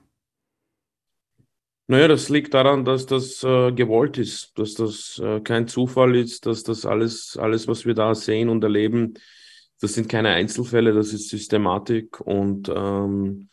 Naja, 1.89 2.09
das 2.09 2.29
liegt 2.29 2.55
daran, 2.55 2.85
dass 2.85 3.07
das 3.07 3.43
äh, 3.43 3.73
gewollt 3.73 4.17
ist, 4.19 4.59
dass 4.59 4.75
das 4.75 5.21
äh, 5.23 5.41
kein 5.41 5.69
Zufall 5.69 6.17
ist, 6.17 6.47
dass 6.47 6.63
das 6.63 6.87
alles, 6.87 7.37
alles, 7.37 7.69
was 7.69 7.85
wir 7.85 7.95
da 7.95 8.15
sehen 8.15 8.49
und 8.49 8.65
erleben, 8.65 9.15
das 9.81 9.95
sind 9.95 10.09
keine 10.09 10.31
Einzelfälle, 10.31 10.93
das 10.93 11.13
ist 11.13 11.29
Systematik 11.29 12.21
und 12.21 12.71
ähm, 12.75 13.49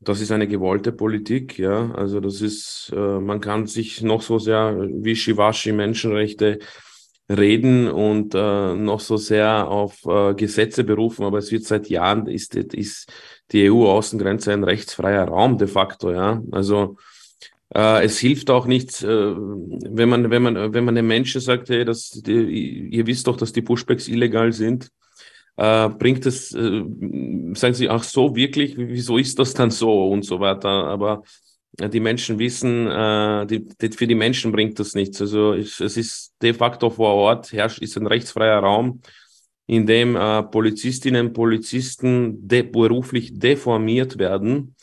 das 0.00 0.20
ist 0.20 0.30
eine 0.30 0.46
gewollte 0.46 0.92
Politik, 0.92 1.58
ja. 1.58 1.90
Also 1.92 2.20
das 2.20 2.40
ist, 2.40 2.92
äh, 2.94 3.18
man 3.20 3.40
kann 3.40 3.66
sich 3.66 4.02
noch 4.02 4.22
so 4.22 4.38
sehr 4.38 4.76
wie 4.78 5.16
Shivashi 5.16 5.72
Menschenrechte 5.72 6.60
reden 7.30 7.88
und 7.88 8.34
äh, 8.34 8.74
noch 8.74 9.00
so 9.00 9.16
sehr 9.16 9.68
auf 9.68 10.04
äh, 10.06 10.34
Gesetze 10.34 10.84
berufen, 10.84 11.24
aber 11.24 11.38
es 11.38 11.52
wird 11.52 11.64
seit 11.64 11.88
Jahren 11.88 12.26
ist, 12.26 12.54
ist 12.54 13.12
die 13.52 13.70
EU-Außengrenze 13.70 14.52
ein 14.52 14.64
rechtsfreier 14.64 15.24
Raum 15.24 15.58
de 15.58 15.68
facto, 15.68 16.12
ja. 16.12 16.42
Also 16.52 16.96
äh, 17.74 18.04
es 18.04 18.18
hilft 18.18 18.50
auch 18.50 18.66
nichts, 18.66 19.02
äh, 19.02 19.08
wenn 19.08 20.08
man, 20.08 20.30
wenn 20.30 20.42
man, 20.42 20.72
wenn 20.72 20.84
man 20.84 20.94
den 20.94 21.06
Menschen 21.06 21.40
sagt, 21.40 21.68
hey, 21.68 21.84
das, 21.84 22.10
die, 22.10 22.88
ihr 22.90 23.06
wisst 23.06 23.26
doch, 23.26 23.36
dass 23.36 23.52
die 23.52 23.62
Pushbacks 23.62 24.08
illegal 24.08 24.52
sind. 24.52 24.90
Äh, 25.58 25.88
bringt 25.90 26.24
es, 26.26 26.54
äh, 26.54 26.84
sagen 27.54 27.74
sie, 27.74 27.90
ach 27.90 28.04
so, 28.04 28.36
wirklich, 28.36 28.76
wieso 28.78 29.18
ist 29.18 29.38
das 29.38 29.54
dann 29.54 29.70
so 29.72 30.08
und 30.08 30.24
so 30.24 30.40
weiter. 30.40 30.68
Aber 30.68 31.22
die 31.72 32.00
Menschen 32.00 32.38
wissen, 32.38 32.86
äh, 32.88 33.46
die, 33.46 33.66
die, 33.66 33.90
für 33.90 34.06
die 34.06 34.14
Menschen 34.14 34.52
bringt 34.52 34.78
das 34.78 34.94
nichts. 34.94 35.20
Also 35.20 35.54
ich, 35.54 35.80
es 35.80 35.96
ist 35.96 36.34
de 36.42 36.54
facto 36.54 36.90
vor 36.90 37.14
Ort, 37.14 37.52
herrscht, 37.52 37.80
ist 37.80 37.96
ein 37.98 38.06
rechtsfreier 38.06 38.60
Raum. 38.60 39.00
in 39.66 39.86
dem 39.86 40.16
äh, 40.16 40.42
Polizistinnen 40.44 41.28
und 41.28 41.32
Polizisten 41.34 42.48
de 42.48 42.62
beruflich 42.62 43.38
deformiert 43.38 44.18
werden 44.18 44.74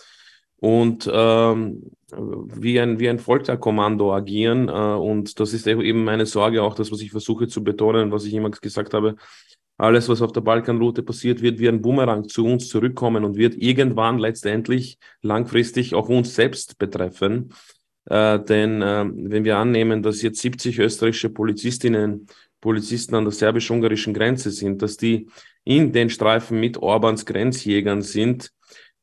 und 0.57 1.09
ähm, 1.11 1.91
wie 2.15 2.79
ein, 2.79 2.99
wie 2.99 3.09
ein 3.09 3.19
Folterkommando 3.19 4.13
agieren. 4.13 4.69
Äh, 4.69 4.71
und 4.71 5.39
das 5.39 5.53
ist 5.53 5.67
eben 5.67 6.03
meine 6.03 6.27
Sorge, 6.27 6.61
auch 6.63 6.75
das, 6.75 6.91
was 6.91 7.01
ich 7.01 7.11
versuche 7.11 7.47
zu 7.47 7.63
betonen, 7.63 8.11
was 8.11 8.25
ich 8.25 8.33
immer 8.35 8.51
gesagt 8.51 8.93
habe. 8.93 9.15
Alles, 9.77 10.07
was 10.07 10.21
auf 10.21 10.31
der 10.31 10.41
Balkanroute 10.41 11.03
passiert, 11.03 11.41
wird 11.41 11.59
wie 11.59 11.67
ein 11.67 11.81
Bumerang 11.81 12.29
zu 12.29 12.45
uns 12.45 12.69
zurückkommen 12.69 13.25
und 13.25 13.35
wird 13.35 13.55
irgendwann 13.55 14.19
letztendlich 14.19 14.97
langfristig 15.21 15.93
auch 15.93 16.07
uns 16.07 16.33
selbst 16.33 16.77
betreffen. 16.77 17.53
Äh, 18.05 18.39
denn 18.39 18.81
äh, 18.81 19.05
wenn 19.13 19.43
wir 19.43 19.57
annehmen, 19.57 20.01
dass 20.01 20.21
jetzt 20.21 20.39
70 20.41 20.79
österreichische 20.79 21.29
Polizistinnen, 21.29 22.27
Polizisten 22.61 23.15
an 23.15 23.25
der 23.25 23.31
serbisch-ungarischen 23.31 24.13
Grenze 24.13 24.49
sind, 24.49 24.81
dass 24.81 24.97
die 24.97 25.27
in 25.65 25.91
den 25.91 26.09
Streifen 26.09 26.59
mit 26.59 26.77
Orbans 26.77 27.25
Grenzjägern 27.25 28.01
sind, 28.01 28.51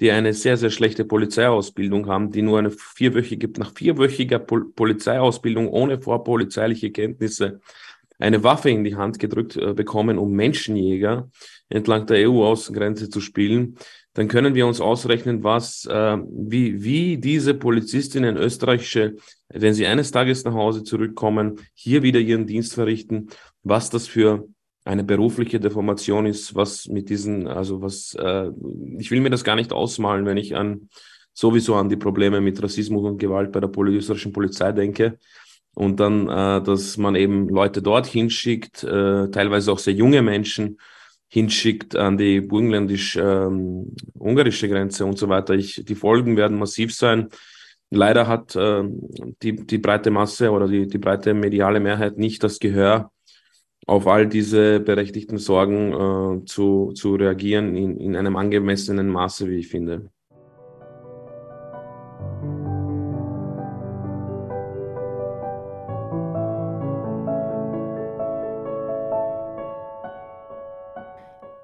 die 0.00 0.10
eine 0.10 0.32
sehr, 0.32 0.56
sehr 0.56 0.70
schlechte 0.70 1.04
Polizeiausbildung 1.04 2.08
haben, 2.08 2.32
die 2.32 2.42
nur 2.42 2.58
eine 2.58 2.72
vierwöchige, 2.72 3.48
nach 3.58 3.72
vierwöchiger 3.72 4.40
Pol 4.40 4.72
Polizeiausbildung 4.72 5.68
ohne 5.68 6.00
vorpolizeiliche 6.00 6.90
Kenntnisse 6.90 7.60
eine 8.22 8.44
Waffe 8.44 8.70
in 8.70 8.84
die 8.84 8.94
Hand 8.94 9.18
gedrückt 9.18 9.56
äh, 9.56 9.74
bekommen, 9.74 10.16
um 10.16 10.32
Menschenjäger 10.32 11.28
entlang 11.68 12.06
der 12.06 12.28
EU-Außengrenze 12.28 13.10
zu 13.10 13.20
spielen, 13.20 13.76
dann 14.14 14.28
können 14.28 14.54
wir 14.54 14.66
uns 14.66 14.80
ausrechnen, 14.80 15.42
was, 15.42 15.86
äh, 15.86 16.18
wie, 16.30 16.84
wie 16.84 17.16
diese 17.18 17.54
Polizistinnen 17.54 18.36
österreichische, 18.36 19.16
wenn 19.48 19.74
sie 19.74 19.86
eines 19.86 20.12
Tages 20.12 20.44
nach 20.44 20.54
Hause 20.54 20.84
zurückkommen, 20.84 21.58
hier 21.74 22.02
wieder 22.02 22.20
ihren 22.20 22.46
Dienst 22.46 22.74
verrichten, 22.74 23.28
was 23.64 23.90
das 23.90 24.06
für 24.06 24.46
eine 24.84 25.02
berufliche 25.02 25.58
Deformation 25.58 26.26
ist, 26.26 26.54
was 26.54 26.86
mit 26.88 27.08
diesen, 27.08 27.48
also 27.48 27.82
was, 27.82 28.14
äh, 28.14 28.50
ich 28.98 29.10
will 29.10 29.20
mir 29.20 29.30
das 29.30 29.44
gar 29.44 29.56
nicht 29.56 29.72
ausmalen, 29.72 30.26
wenn 30.26 30.36
ich 30.36 30.54
an 30.54 30.88
sowieso 31.34 31.74
an 31.74 31.88
die 31.88 31.96
Probleme 31.96 32.40
mit 32.40 32.62
Rassismus 32.62 33.04
und 33.04 33.18
Gewalt 33.18 33.50
bei 33.50 33.60
der 33.60 33.70
österreichischen 33.70 34.32
Polizei 34.32 34.70
denke. 34.72 35.18
Und 35.74 36.00
dann, 36.00 36.28
äh, 36.28 36.62
dass 36.62 36.98
man 36.98 37.14
eben 37.14 37.48
Leute 37.48 37.80
dorthin 37.82 38.30
schickt, 38.30 38.82
äh, 38.84 39.28
teilweise 39.30 39.72
auch 39.72 39.78
sehr 39.78 39.94
junge 39.94 40.20
Menschen, 40.22 40.78
hinschickt 41.28 41.96
an 41.96 42.18
die 42.18 42.42
burgenländisch-ungarische 42.42 44.66
ähm, 44.66 44.72
Grenze 44.72 45.06
und 45.06 45.18
so 45.18 45.30
weiter. 45.30 45.54
Ich, 45.54 45.82
die 45.82 45.94
Folgen 45.94 46.36
werden 46.36 46.58
massiv 46.58 46.94
sein. 46.94 47.28
Leider 47.88 48.28
hat 48.28 48.54
äh, 48.54 48.82
die, 49.42 49.56
die 49.56 49.78
breite 49.78 50.10
Masse 50.10 50.50
oder 50.50 50.68
die, 50.68 50.86
die 50.86 50.98
breite 50.98 51.32
mediale 51.32 51.80
Mehrheit 51.80 52.18
nicht 52.18 52.44
das 52.44 52.58
Gehör, 52.58 53.10
auf 53.86 54.06
all 54.06 54.26
diese 54.26 54.80
berechtigten 54.80 55.38
Sorgen 55.38 55.92
äh, 55.92 56.44
zu, 56.44 56.92
zu 56.94 57.14
reagieren 57.14 57.76
in, 57.76 57.96
in 57.96 58.14
einem 58.14 58.36
angemessenen 58.36 59.08
Maße, 59.08 59.48
wie 59.48 59.56
ich 59.56 59.68
finde. 59.68 60.10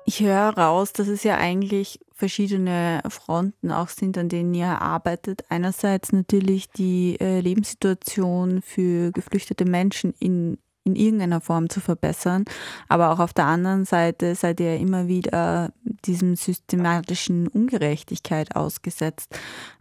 Ich 0.09 0.21
höre 0.21 0.57
raus, 0.57 0.95
dass 0.95 1.07
es 1.07 1.23
ja 1.23 1.37
eigentlich 1.37 2.01
verschiedene 2.15 3.03
Fronten 3.11 3.71
auch 3.71 3.91
sind, 3.91 4.17
an 4.17 4.31
denen 4.31 4.55
ihr 4.55 4.81
arbeitet. 4.81 5.45
Einerseits 5.51 6.13
natürlich 6.13 6.71
die 6.71 7.21
äh, 7.21 7.41
Lebenssituation 7.41 8.63
für 8.63 9.13
geflüchtete 9.13 9.67
Menschen 9.67 10.15
in, 10.19 10.57
in 10.85 10.97
irgendeiner 10.97 11.43
Form 11.43 11.69
zu 11.69 11.83
verbessern, 11.83 12.47
aber 12.89 13.11
auch 13.11 13.19
auf 13.19 13.35
der 13.35 13.45
anderen 13.45 13.85
Seite 13.85 14.35
seid 14.35 14.61
ihr 14.61 14.79
immer 14.79 15.09
wieder 15.09 15.75
diesem 16.07 16.37
systematischen 16.37 17.47
Ungerechtigkeit 17.47 18.57
ausgesetzt. 18.57 19.39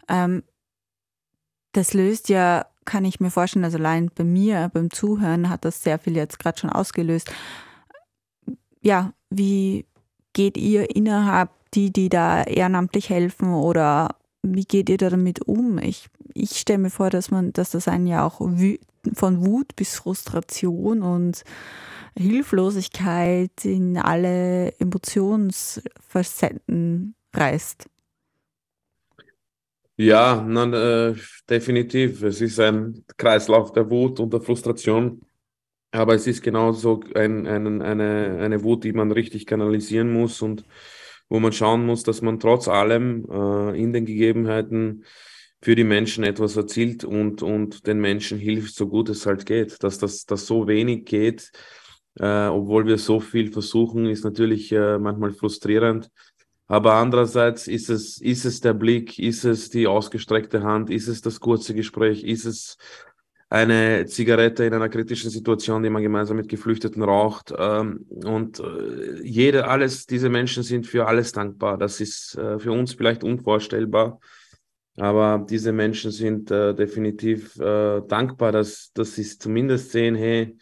Ähm, 0.10 0.44
das 1.72 1.94
löst 1.94 2.28
ja, 2.28 2.66
kann 2.84 3.06
ich 3.06 3.22
mir 3.22 3.32
vorstellen, 3.32 3.64
also 3.64 3.78
allein 3.78 4.12
bei 4.14 4.26
mir, 4.26 4.72
beim 4.74 4.92
Zuhören 4.92 5.48
hat 5.48 5.64
das 5.64 5.84
sehr 5.84 6.00
viel 6.00 6.18
jetzt 6.18 6.38
gerade 6.38 6.60
schon 6.60 6.70
ausgelöst. 6.70 7.32
Ja, 8.82 9.14
wie, 9.30 9.86
geht 10.38 10.56
ihr 10.56 10.96
innerhalb 10.96 11.50
die, 11.74 11.92
die 11.92 12.08
da 12.10 12.44
ehrenamtlich 12.44 13.10
helfen 13.10 13.56
oder 13.56 14.16
wie 14.44 14.66
geht 14.66 14.88
ihr 14.88 14.98
da 14.98 15.10
damit 15.10 15.42
um? 15.48 15.80
Ich, 15.80 16.06
ich 16.36 16.60
stelle 16.60 16.78
mir 16.78 16.92
vor, 16.92 17.10
dass 17.10 17.32
man, 17.32 17.54
dass 17.54 17.72
das 17.72 17.88
einen 17.88 18.06
ja 18.06 18.24
auch 18.24 18.40
von 18.40 19.44
Wut 19.44 19.76
bis 19.76 19.96
Frustration 19.96 21.02
und 21.02 21.44
Hilflosigkeit 22.16 23.66
in 23.66 23.98
alle 23.98 24.80
Emotionsfacetten 24.80 27.16
reißt. 27.34 27.90
Ja, 29.96 30.46
nein, 30.48 30.74
äh, 30.74 31.16
definitiv. 31.50 32.22
Es 32.22 32.42
ist 32.42 32.60
ein 32.60 33.04
Kreislauf 33.18 33.72
der 33.72 33.90
Wut 33.90 34.20
und 34.20 34.32
der 34.32 34.42
Frustration. 34.42 35.20
Aber 35.92 36.16
es 36.16 36.28
ist 36.28 36.44
genauso 36.44 37.02
ein, 37.16 37.48
ein, 37.48 37.82
eine, 37.82 38.40
eine 38.40 38.64
Wut, 38.64 38.84
die 38.84 38.94
man 38.94 39.12
richtig 39.12 39.46
kanalisieren 39.46 40.12
muss 40.12 40.42
und 40.42 40.66
wo 41.30 41.40
man 41.40 41.54
schauen 41.54 41.86
muss, 41.86 42.04
dass 42.04 42.22
man 42.22 42.40
trotz 42.40 42.68
allem 42.68 43.26
äh, 43.30 43.82
in 43.82 43.94
den 43.94 44.06
Gegebenheiten 44.06 45.04
für 45.62 45.76
die 45.76 45.84
Menschen 45.84 46.24
etwas 46.24 46.56
erzielt 46.56 47.04
und, 47.04 47.42
und 47.42 47.88
den 47.88 48.00
Menschen 48.00 48.38
hilft, 48.38 48.76
so 48.76 48.88
gut 48.88 49.10
es 49.10 49.26
halt 49.26 49.46
geht. 49.46 49.84
Dass 49.84 49.98
das 49.98 50.26
dass 50.26 50.46
so 50.46 50.68
wenig 50.68 51.06
geht, 51.06 51.52
äh, 52.20 52.48
obwohl 52.48 52.86
wir 52.86 52.98
so 52.98 53.20
viel 53.20 53.52
versuchen, 53.52 54.06
ist 54.06 54.24
natürlich 54.24 54.72
äh, 54.72 54.98
manchmal 55.00 55.34
frustrierend. 55.34 56.10
Aber 56.68 56.96
andererseits 56.96 57.68
ist 57.68 57.90
es, 57.90 58.20
ist 58.20 58.44
es 58.46 58.60
der 58.60 58.74
Blick, 58.74 59.20
ist 59.20 59.46
es 59.46 59.70
die 59.70 59.88
ausgestreckte 59.88 60.64
Hand, 60.64 60.90
ist 60.90 61.08
es 61.08 61.22
das 61.22 61.40
kurze 61.40 61.74
Gespräch, 61.74 62.24
ist 62.24 62.46
es 62.46 62.78
eine 63.50 64.06
Zigarette 64.08 64.66
in 64.66 64.74
einer 64.74 64.90
kritischen 64.90 65.30
Situation, 65.30 65.82
die 65.82 65.90
man 65.90 66.04
gemeinsam 66.04 66.38
mit 66.38 66.50
Geflüchteten 66.50 67.02
raucht. 67.02 67.54
Ähm, 67.58 68.06
und 68.10 68.60
äh, 68.60 69.22
jede, 69.24 69.68
alles, 69.68 70.06
diese 70.06 70.30
Menschen 70.30 70.64
sind 70.64 70.86
für 70.86 71.08
alles 71.08 71.32
dankbar. 71.32 71.78
Das 71.78 72.02
ist 72.02 72.38
äh, 72.38 72.60
für 72.60 72.72
uns 72.72 72.94
vielleicht 72.94 73.24
unvorstellbar. 73.24 74.20
Aber 74.98 75.46
diese 75.48 75.72
Menschen 75.72 76.12
sind 76.12 76.52
äh, 76.52 76.74
definitiv 76.74 77.58
äh, 77.60 78.02
dankbar, 78.02 78.52
dass, 78.52 78.92
dass 78.94 79.16
sie 79.16 79.24
zumindest 79.24 79.92
sehen, 79.92 80.16
hey, 80.16 80.58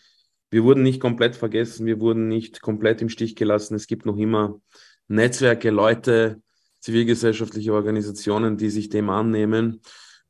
wir 0.51 0.63
wurden 0.63 0.83
nicht 0.83 1.01
komplett 1.01 1.35
vergessen, 1.35 1.85
wir 1.85 1.99
wurden 1.99 2.27
nicht 2.27 2.61
komplett 2.61 3.01
im 3.01 3.09
Stich 3.09 3.35
gelassen. 3.35 3.75
Es 3.75 3.87
gibt 3.87 4.05
noch 4.05 4.17
immer 4.17 4.61
Netzwerke, 5.07 5.69
Leute, 5.69 6.41
zivilgesellschaftliche 6.81 7.73
Organisationen, 7.73 8.57
die 8.57 8.69
sich 8.69 8.89
dem 8.89 9.09
annehmen. 9.09 9.81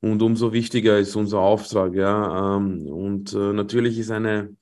Und 0.01 0.21
umso 0.21 0.53
wichtiger 0.53 0.99
ist 0.99 1.15
unser 1.15 1.39
Auftrag, 1.39 1.95
ja. 1.95 2.57
Ähm, 2.57 2.87
und 2.87 3.33
äh, 3.33 3.53
natürlich 3.53 3.97
ist 3.97 4.11
eine, 4.11 4.55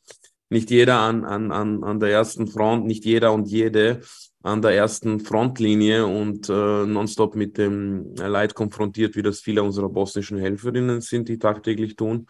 nicht 0.49 0.69
jeder 0.69 0.99
an, 0.99 1.25
an, 1.25 1.51
an, 1.51 1.83
an 1.83 1.99
der 1.99 2.11
ersten 2.11 2.47
Front, 2.47 2.85
nicht 2.85 3.05
jeder 3.05 3.33
und 3.33 3.47
jede 3.47 4.01
an 4.43 4.61
der 4.61 4.71
ersten 4.71 5.21
Frontlinie 5.21 6.05
und 6.05 6.49
äh, 6.49 6.85
nonstop 6.85 7.35
mit 7.35 7.57
dem 7.57 8.13
Leid 8.15 8.53
konfrontiert, 8.55 9.15
wie 9.15 9.21
das 9.21 9.39
viele 9.39 9.63
unserer 9.63 9.89
bosnischen 9.89 10.37
Helferinnen 10.37 10.99
sind, 10.99 11.29
die 11.29 11.39
tagtäglich 11.39 11.95
tun. 11.95 12.27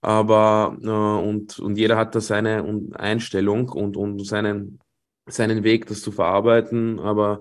Aber 0.00 0.76
äh, 0.82 1.28
und, 1.28 1.58
und 1.58 1.78
jeder 1.78 1.96
hat 1.96 2.14
da 2.14 2.20
seine 2.20 2.64
Einstellung 2.94 3.68
und, 3.68 3.96
und 3.96 4.26
seinen, 4.26 4.80
seinen 5.26 5.62
Weg, 5.62 5.86
das 5.86 6.02
zu 6.02 6.10
verarbeiten. 6.10 6.98
Aber 6.98 7.40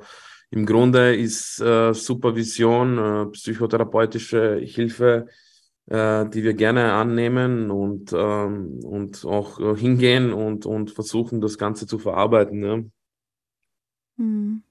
im 0.51 0.65
Grunde 0.65 1.15
ist 1.15 1.59
äh, 1.59 1.93
Supervision, 1.93 2.97
äh, 2.97 3.25
psychotherapeutische 3.31 4.57
Hilfe, 4.57 5.27
äh, 5.87 6.27
die 6.29 6.43
wir 6.43 6.53
gerne 6.53 6.93
annehmen 6.93 7.71
und, 7.71 8.13
ähm, 8.13 8.79
und 8.83 9.25
auch 9.25 9.59
äh, 9.59 9.75
hingehen 9.75 10.33
und, 10.33 10.65
und 10.65 10.91
versuchen, 10.91 11.41
das 11.41 11.57
Ganze 11.57 11.87
zu 11.87 11.99
verarbeiten. 11.99 12.63
Ja. 12.63 12.79
Hm. 14.17 14.63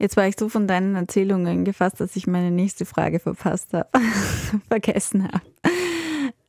Jetzt 0.00 0.16
war 0.16 0.28
ich 0.28 0.36
so 0.38 0.48
von 0.48 0.68
deinen 0.68 0.94
Erzählungen 0.94 1.64
gefasst, 1.64 2.00
dass 2.00 2.14
ich 2.14 2.28
meine 2.28 2.52
nächste 2.52 2.86
Frage 2.86 3.18
verpasst 3.18 3.72
habe, 3.72 3.88
vergessen 4.68 5.24
habe. 5.24 5.42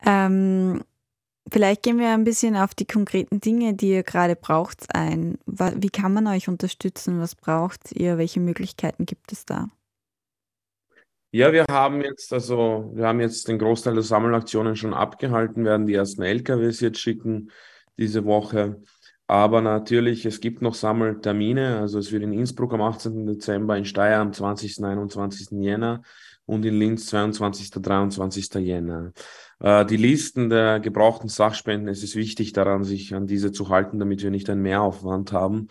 Ähm, 0.06 0.84
Vielleicht 1.52 1.84
gehen 1.84 2.00
wir 2.00 2.10
ein 2.10 2.24
bisschen 2.24 2.56
auf 2.56 2.76
die 2.76 2.86
konkreten 2.86 3.40
Dinge, 3.40 3.74
die 3.74 3.90
ihr 3.90 4.04
gerade 4.04 4.36
braucht, 4.36 4.94
ein. 4.94 5.38
Wie 5.46 5.90
kann 5.90 6.14
man 6.14 6.28
euch 6.28 6.48
unterstützen? 6.48 7.20
Was 7.20 7.36
braucht 7.36 7.92
ihr? 7.94 8.18
Welche 8.18 8.40
Möglichkeiten 8.40 9.06
gibt 9.06 9.32
es 9.32 9.46
da? 9.46 9.68
Ja, 11.32 11.54
wir 11.54 11.66
haben 11.70 12.02
jetzt, 12.02 12.34
also 12.34 12.92
wir 12.96 13.08
haben 13.08 13.20
jetzt 13.20 13.48
den 13.48 13.60
Großteil 13.60 13.94
der 13.94 14.04
Sammelaktionen 14.04 14.76
schon 14.76 14.96
abgehalten, 14.96 15.64
werden 15.64 15.86
die 15.86 15.94
ersten 15.94 16.24
LKWs 16.24 16.80
jetzt 16.80 17.00
schicken 17.00 17.52
diese 17.98 18.26
Woche. 18.26 18.82
Aber 19.28 19.62
natürlich, 19.62 20.26
es 20.26 20.40
gibt 20.42 20.64
noch 20.64 20.74
Sammeltermine. 20.74 21.80
Also 21.80 22.00
es 22.00 22.12
wird 22.12 22.24
in 22.24 22.34
Innsbruck 22.34 22.74
am 22.74 22.82
18. 22.82 23.28
Dezember, 23.28 23.78
in 23.78 23.86
Steyr 23.86 24.20
am 24.20 24.34
20. 24.34 24.80
und 24.80 24.86
21. 24.86 25.50
Jänner 25.52 26.02
und 26.48 26.66
in 26.66 26.80
Linz 26.80 27.06
22. 27.06 27.76
und 27.76 27.86
23. 27.86 28.52
Jänner. 28.56 29.14
Äh, 29.60 29.86
die 29.86 29.98
Listen 29.98 30.50
der 30.50 30.80
gebrauchten 30.80 31.30
Sachspenden, 31.30 31.88
es 31.88 32.04
ist 32.04 32.16
wichtig 32.16 32.54
daran, 32.54 32.84
sich 32.84 33.14
an 33.14 33.28
diese 33.28 33.52
zu 33.52 33.70
halten, 33.70 34.00
damit 34.00 34.24
wir 34.24 34.32
nicht 34.32 34.50
einen 34.50 34.62
Mehraufwand 34.62 35.32
haben. 35.32 35.68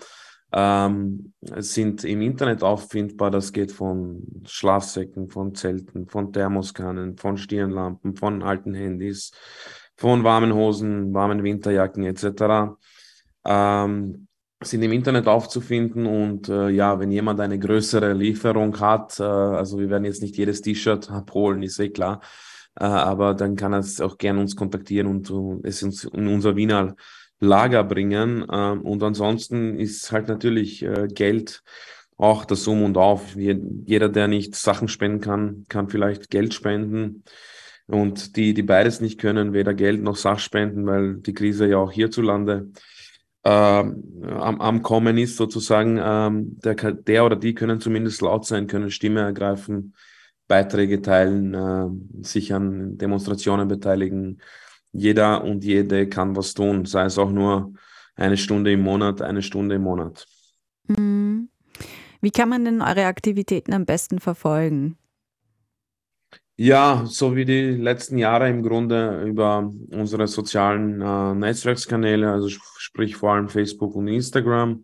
Ähm, 0.50 1.34
sind 1.40 2.04
im 2.04 2.22
Internet 2.22 2.62
auffindbar. 2.62 3.30
Das 3.30 3.52
geht 3.52 3.70
von 3.70 4.42
Schlafsäcken, 4.46 5.28
von 5.28 5.54
Zelten, 5.54 6.08
von 6.08 6.32
Thermoskannen, 6.32 7.18
von 7.18 7.36
Stirnlampen, 7.36 8.16
von 8.16 8.42
alten 8.42 8.72
Handys, 8.72 9.32
von 9.96 10.24
warmen 10.24 10.54
Hosen, 10.54 11.12
warmen 11.12 11.42
Winterjacken 11.42 12.04
etc 12.04 12.76
ähm, 13.48 14.28
sind 14.62 14.82
im 14.82 14.92
Internet 14.92 15.26
aufzufinden 15.26 16.06
und 16.06 16.48
äh, 16.48 16.68
ja, 16.68 16.98
wenn 16.98 17.10
jemand 17.10 17.40
eine 17.40 17.58
größere 17.58 18.12
Lieferung 18.12 18.78
hat, 18.80 19.18
äh, 19.20 19.22
also 19.22 19.78
wir 19.78 19.88
werden 19.88 20.04
jetzt 20.04 20.20
nicht 20.20 20.36
jedes 20.36 20.60
T-Shirt 20.60 21.10
abholen, 21.10 21.62
ist 21.62 21.78
eh 21.78 21.90
klar, 21.90 22.20
aber 22.84 23.34
dann 23.34 23.56
kann 23.56 23.72
er 23.72 23.80
es 23.80 24.00
auch 24.00 24.18
gerne 24.18 24.40
uns 24.40 24.56
kontaktieren 24.56 25.08
und 25.08 25.30
uh, 25.30 25.60
es 25.64 25.82
uns 25.82 26.04
in 26.04 26.28
unser 26.28 26.56
Wiener 26.56 26.94
Lager 27.40 27.84
bringen. 27.84 28.46
Ähm, 28.50 28.82
und 28.82 29.02
ansonsten 29.02 29.78
ist 29.78 30.10
halt 30.12 30.28
natürlich 30.28 30.82
äh, 30.82 31.08
Geld 31.08 31.62
auch 32.16 32.44
das 32.44 32.66
Um 32.66 32.82
und 32.82 32.96
Auf. 32.96 33.36
Jeder, 33.36 34.08
der 34.08 34.28
nicht 34.28 34.54
Sachen 34.56 34.88
spenden 34.88 35.20
kann, 35.20 35.64
kann 35.68 35.88
vielleicht 35.88 36.30
Geld 36.30 36.52
spenden. 36.52 37.22
Und 37.86 38.36
die, 38.36 38.54
die 38.54 38.62
beides 38.62 39.00
nicht 39.00 39.18
können, 39.18 39.52
weder 39.52 39.72
Geld 39.72 40.02
noch 40.02 40.16
Sachspenden, 40.16 40.84
weil 40.84 41.16
die 41.16 41.32
Krise 41.32 41.66
ja 41.66 41.78
auch 41.78 41.92
hierzulande 41.92 42.70
äh, 43.44 43.50
am, 43.50 44.60
am 44.60 44.82
Kommen 44.82 45.16
ist, 45.16 45.36
sozusagen, 45.36 45.98
ähm, 46.02 46.58
der, 46.62 46.74
der 46.74 47.24
oder 47.24 47.36
die 47.36 47.54
können 47.54 47.80
zumindest 47.80 48.20
laut 48.20 48.44
sein, 48.44 48.66
können 48.66 48.90
Stimme 48.90 49.20
ergreifen, 49.20 49.94
Beiträge 50.48 51.02
teilen, 51.02 51.54
äh, 51.54 52.24
sich 52.24 52.52
an 52.52 52.98
Demonstrationen 52.98 53.68
beteiligen. 53.68 54.40
Jeder 54.92 55.44
und 55.44 55.62
jede 55.62 56.08
kann 56.08 56.34
was 56.34 56.54
tun, 56.54 56.86
sei 56.86 57.04
es 57.04 57.18
auch 57.18 57.30
nur 57.30 57.74
eine 58.16 58.36
Stunde 58.36 58.72
im 58.72 58.80
Monat, 58.80 59.22
eine 59.22 59.42
Stunde 59.42 59.76
im 59.76 59.82
Monat. 59.82 60.26
Mhm. 60.88 61.50
Wie 62.20 62.30
kann 62.30 62.48
man 62.48 62.64
denn 62.64 62.82
eure 62.82 63.04
Aktivitäten 63.04 63.72
am 63.72 63.84
besten 63.84 64.18
verfolgen? 64.18 64.96
Ja, 66.56 67.04
so 67.06 67.36
wie 67.36 67.44
die 67.44 67.70
letzten 67.76 68.18
Jahre 68.18 68.48
im 68.48 68.64
Grunde 68.64 69.22
über 69.24 69.72
unsere 69.92 70.26
sozialen 70.26 71.00
äh, 71.00 71.34
Netzwerkskanäle, 71.34 72.32
also 72.32 72.48
sprich 72.48 73.14
vor 73.14 73.34
allem 73.34 73.48
Facebook 73.48 73.94
und 73.94 74.08
Instagram. 74.08 74.82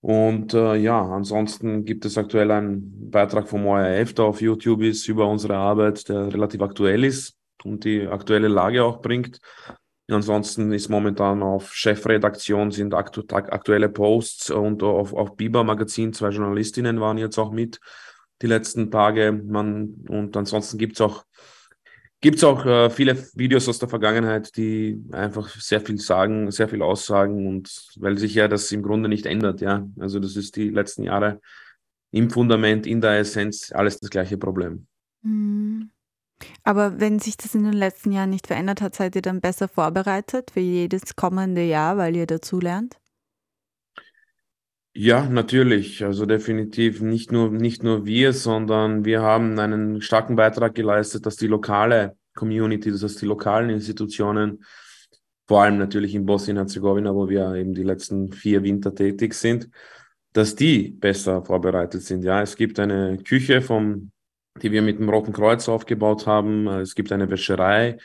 Und 0.00 0.54
äh, 0.54 0.76
ja, 0.76 1.02
ansonsten 1.02 1.84
gibt 1.84 2.06
es 2.06 2.16
aktuell 2.16 2.50
einen 2.50 3.10
Beitrag 3.10 3.48
vom 3.48 3.66
ORF, 3.66 4.14
der 4.14 4.24
auf 4.24 4.40
YouTube 4.40 4.82
ist, 4.82 5.06
über 5.08 5.28
unsere 5.28 5.56
Arbeit, 5.56 6.08
der 6.08 6.32
relativ 6.32 6.62
aktuell 6.62 7.04
ist 7.04 7.36
und 7.64 7.84
die 7.84 8.06
aktuelle 8.06 8.48
Lage 8.48 8.82
auch 8.82 9.02
bringt. 9.02 9.40
Ansonsten 10.08 10.72
ist 10.72 10.88
momentan 10.88 11.42
auf 11.42 11.72
Chefredaktion 11.72 12.72
sind 12.72 12.94
aktu 12.94 13.22
aktuelle 13.28 13.88
Posts 13.88 14.50
und 14.50 14.82
auf, 14.82 15.12
auf 15.12 15.36
Biber 15.36 15.62
Magazin, 15.62 16.12
zwei 16.12 16.30
Journalistinnen 16.30 16.98
waren 17.00 17.18
jetzt 17.18 17.38
auch 17.38 17.52
mit 17.52 17.78
die 18.42 18.46
letzten 18.46 18.90
Tage. 18.90 19.32
Man, 19.32 20.04
und 20.08 20.36
ansonsten 20.36 20.78
gibt 20.78 20.94
es 20.94 21.00
auch, 21.00 21.24
gibt's 22.20 22.44
auch 22.44 22.64
äh, 22.66 22.90
viele 22.90 23.16
Videos 23.34 23.68
aus 23.68 23.78
der 23.78 23.88
Vergangenheit, 23.88 24.56
die 24.56 25.02
einfach 25.12 25.48
sehr 25.48 25.80
viel 25.80 25.98
sagen, 25.98 26.50
sehr 26.50 26.68
viel 26.68 26.82
aussagen 26.82 27.46
und 27.46 27.88
weil 27.96 28.18
sich 28.18 28.34
ja 28.34 28.48
das 28.48 28.70
im 28.72 28.82
Grunde 28.82 29.08
nicht 29.08 29.26
ändert, 29.26 29.60
ja. 29.60 29.86
Also 29.98 30.20
das 30.20 30.36
ist 30.36 30.56
die 30.56 30.68
letzten 30.68 31.04
Jahre 31.04 31.40
im 32.12 32.30
Fundament, 32.30 32.86
in 32.86 33.00
der 33.00 33.18
Essenz 33.18 33.72
alles 33.72 33.98
das 34.00 34.10
gleiche 34.10 34.36
Problem. 34.36 34.86
Mhm. 35.22 35.90
Aber 36.64 37.00
wenn 37.00 37.18
sich 37.18 37.36
das 37.36 37.54
in 37.54 37.64
den 37.64 37.74
letzten 37.74 38.12
Jahren 38.12 38.30
nicht 38.30 38.46
verändert 38.46 38.80
hat, 38.80 38.94
seid 38.94 39.14
ihr 39.14 39.22
dann 39.22 39.40
besser 39.40 39.68
vorbereitet 39.68 40.50
für 40.52 40.60
jedes 40.60 41.14
kommende 41.16 41.62
Jahr, 41.62 41.98
weil 41.98 42.16
ihr 42.16 42.26
dazulernt? 42.26 42.99
Ja, 44.92 45.24
natürlich. 45.28 46.04
Also 46.04 46.26
definitiv 46.26 47.00
nicht 47.00 47.30
nur, 47.30 47.50
nicht 47.50 47.82
nur 47.84 48.06
wir, 48.06 48.32
sondern 48.32 49.04
wir 49.04 49.22
haben 49.22 49.58
einen 49.58 50.02
starken 50.02 50.34
Beitrag 50.36 50.74
geleistet, 50.74 51.26
dass 51.26 51.36
die 51.36 51.46
lokale 51.46 52.16
Community, 52.34 52.90
das 52.90 53.02
heißt 53.02 53.22
die 53.22 53.26
lokalen 53.26 53.70
Institutionen, 53.70 54.64
vor 55.46 55.62
allem 55.62 55.78
natürlich 55.78 56.14
in 56.14 56.26
Bosnien-Herzegowina, 56.26 57.14
wo 57.14 57.28
wir 57.28 57.54
eben 57.54 57.74
die 57.74 57.82
letzten 57.82 58.32
vier 58.32 58.62
Winter 58.62 58.94
tätig 58.94 59.34
sind, 59.34 59.68
dass 60.32 60.54
die 60.54 60.90
besser 60.90 61.44
vorbereitet 61.44 62.02
sind. 62.02 62.24
Ja, 62.24 62.42
es 62.42 62.56
gibt 62.56 62.78
eine 62.78 63.18
Küche 63.18 63.62
vom, 63.62 64.10
die 64.62 64.72
wir 64.72 64.82
mit 64.82 64.98
dem 64.98 65.08
Roten 65.08 65.32
Kreuz 65.32 65.68
aufgebaut 65.68 66.26
haben. 66.26 66.66
Es 66.68 66.94
gibt 66.94 67.12
eine 67.12 67.30
Wäscherei 67.30 67.98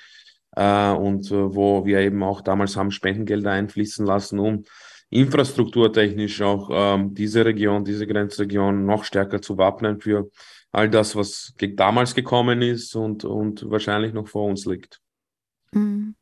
äh, 0.55 0.91
und 0.91 1.31
äh, 1.31 1.55
wo 1.55 1.85
wir 1.85 1.99
eben 1.99 2.23
auch 2.23 2.41
damals 2.41 2.77
haben 2.77 2.91
Spendengelder 2.91 3.51
einfließen 3.51 4.05
lassen, 4.05 4.39
um 4.39 4.63
infrastrukturtechnisch 5.09 6.41
auch 6.41 6.69
ähm, 6.71 7.13
diese 7.13 7.45
Region, 7.45 7.85
diese 7.85 8.07
Grenzregion 8.07 8.85
noch 8.85 9.03
stärker 9.03 9.41
zu 9.41 9.57
wappnen 9.57 9.99
für 9.99 10.29
all 10.71 10.89
das, 10.89 11.15
was 11.15 11.53
damals 11.57 12.15
gekommen 12.15 12.61
ist 12.61 12.95
und, 12.95 13.23
und 13.23 13.69
wahrscheinlich 13.69 14.13
noch 14.13 14.27
vor 14.27 14.47
uns 14.47 14.65
liegt. 14.65 14.99
Mhm. 15.71 16.15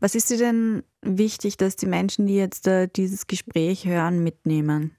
Was 0.00 0.14
ist 0.14 0.30
dir 0.30 0.38
denn 0.38 0.82
wichtig, 1.02 1.56
dass 1.56 1.76
die 1.76 1.86
Menschen, 1.86 2.26
die 2.26 2.36
jetzt 2.36 2.66
äh, 2.66 2.88
dieses 2.88 3.26
Gespräch 3.26 3.86
hören, 3.86 4.22
mitnehmen? 4.22 4.96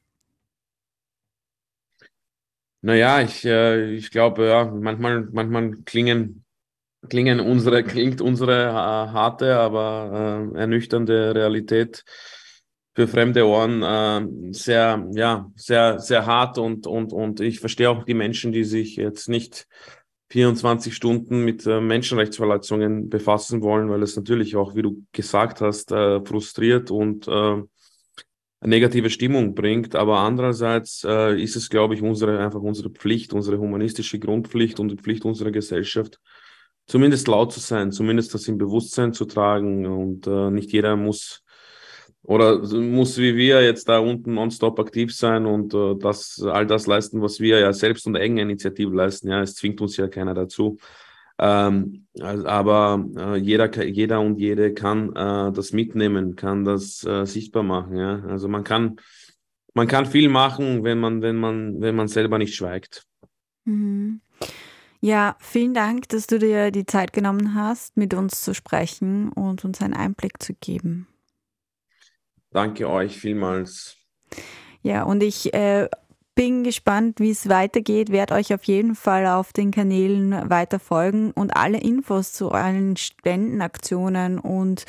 Naja, 2.82 3.22
ich, 3.22 3.46
äh, 3.46 3.94
ich 3.94 4.12
glaube, 4.12 4.48
ja, 4.48 4.66
manchmal, 4.66 5.28
manchmal 5.32 5.78
klingen, 5.86 6.44
klingen 7.10 7.40
unsere, 7.40 7.84
klingt 7.84 8.22
unsere 8.22 8.66
äh, 8.66 8.72
harte, 8.72 9.58
aber 9.58 10.52
äh, 10.54 10.60
ernüchternde 10.60 11.34
Realität 11.34 12.04
für 12.96 13.08
fremde 13.08 13.46
Ohren 13.46 13.84
äh, 13.84 14.54
sehr, 14.54 15.06
ja, 15.14 15.52
sehr, 15.56 16.00
sehr 16.00 16.26
hart 16.26 16.58
und, 16.58 16.88
und, 16.88 17.12
und 17.12 17.42
ich 17.42 17.60
verstehe 17.60 17.90
auch 17.90 18.06
die 18.06 18.14
Menschen, 18.14 18.54
die 18.54 18.64
sich 18.64 18.96
jetzt 18.96 19.28
nicht 19.28 19.68
24 20.30 20.96
Stunden 20.96 21.44
mit 21.44 21.66
äh, 21.68 21.82
Menschenrechtsverletzungen 21.82 23.10
befassen 23.10 23.62
wollen, 23.62 23.90
weil 23.90 24.02
es 24.02 24.16
natürlich 24.16 24.56
auch, 24.56 24.76
wie 24.76 24.82
du 24.82 25.04
gesagt 25.12 25.60
hast, 25.60 25.92
äh, 25.92 26.24
frustriert 26.24 26.90
und 26.90 27.28
äh, 27.28 27.62
negative 28.62 29.10
Stimmung 29.10 29.56
bringt. 29.56 29.94
Aber 29.96 30.20
andererseits 30.20 31.04
äh, 31.04 31.40
ist 31.40 31.58
es, 31.58 31.70
glaube 31.70 31.96
ich, 31.96 32.02
unsere, 32.02 32.40
einfach 32.40 32.62
unsere 32.62 32.90
Pflicht, 32.90 33.34
unsere 33.34 33.60
humanistische 33.60 34.20
Grundpflicht 34.20 34.80
und 34.80 34.90
die 34.90 34.98
Pflicht 34.98 35.26
unserer 35.26 35.52
Gesellschaft, 35.52 36.20
zumindest 36.88 37.28
laut 37.28 37.52
zu 37.52 37.60
sein, 37.60 37.92
zumindest 37.92 38.34
das 38.34 38.48
im 38.48 38.58
Bewusstsein 38.58 39.14
zu 39.14 39.26
tragen. 39.26 39.86
Und 39.86 40.28
äh, 40.28 40.50
nicht 40.50 40.72
jeder 40.72 40.96
muss 40.96 41.45
oder 42.26 42.60
muss 42.60 43.18
wie 43.18 43.36
wir 43.36 43.64
jetzt 43.64 43.88
da 43.88 44.00
unten 44.00 44.34
nonstop 44.34 44.80
aktiv 44.80 45.16
sein 45.16 45.46
und 45.46 45.74
äh, 45.74 45.96
das, 45.96 46.42
all 46.42 46.66
das 46.66 46.88
leisten, 46.88 47.22
was 47.22 47.40
wir 47.40 47.60
ja 47.60 47.72
selbst 47.72 48.08
unter 48.08 48.20
Eigeninitiative 48.20 48.94
leisten. 48.96 49.30
Ja, 49.30 49.42
es 49.42 49.56
zwingt 49.56 49.80
uns 49.82 49.98
ja 49.98 50.08
keiner 50.08 50.34
dazu. 50.34 50.78
Ähm, 51.38 52.08
aber 52.20 53.06
äh, 53.18 53.36
jeder, 53.36 53.84
jeder 53.84 54.22
und 54.22 54.40
jede 54.40 54.74
kann 54.74 55.10
äh, 55.16 55.52
das 55.52 55.74
mitnehmen, 55.74 56.36
kann 56.36 56.64
das 56.64 57.04
äh, 57.04 57.26
sichtbar 57.26 57.64
machen. 57.64 57.98
Ja? 57.98 58.24
Also 58.28 58.48
man 58.48 58.64
kann, 58.64 58.96
man 59.74 59.88
kann 59.88 60.06
viel 60.06 60.30
machen, 60.30 60.84
wenn 60.84 61.00
man, 61.00 61.22
wenn 61.22 61.36
man, 61.36 61.82
wenn 61.82 61.96
man 61.96 62.08
selber 62.08 62.38
nicht 62.38 62.56
schweigt. 62.56 63.06
Mhm. 63.66 64.22
Ja, 65.02 65.36
vielen 65.40 65.74
Dank, 65.74 66.10
dass 66.10 66.26
du 66.26 66.40
dir 66.40 66.72
die 66.72 66.86
Zeit 66.86 67.14
genommen 67.14 67.54
hast, 67.54 67.98
mit 67.98 68.14
uns 68.14 68.44
zu 68.44 68.56
sprechen 68.56 69.30
und 69.30 69.64
uns 69.64 69.82
einen 69.82 69.94
Einblick 69.94 70.42
zu 70.42 70.54
geben. 70.54 71.08
Danke 72.56 72.90
euch 72.90 73.18
vielmals. 73.18 73.98
Ja, 74.82 75.04
und 75.04 75.22
ich 75.24 75.54
äh, 75.54 75.90
bin 76.36 76.64
gespannt, 76.64 77.20
wie 77.20 77.32
es 77.32 77.50
weitergeht, 77.50 78.14
werde 78.14 78.34
euch 78.34 78.54
auf 78.54 78.64
jeden 78.64 78.96
Fall 78.96 79.28
auf 79.28 79.52
den 79.52 79.72
Kanälen 79.72 80.50
weiter 80.50 80.80
folgen 80.80 81.32
und 81.32 81.58
alle 81.58 81.82
Infos 81.82 82.32
zu 82.32 82.54
allen 82.54 82.96
Spendenaktionen 82.96 84.40
und 84.40 84.86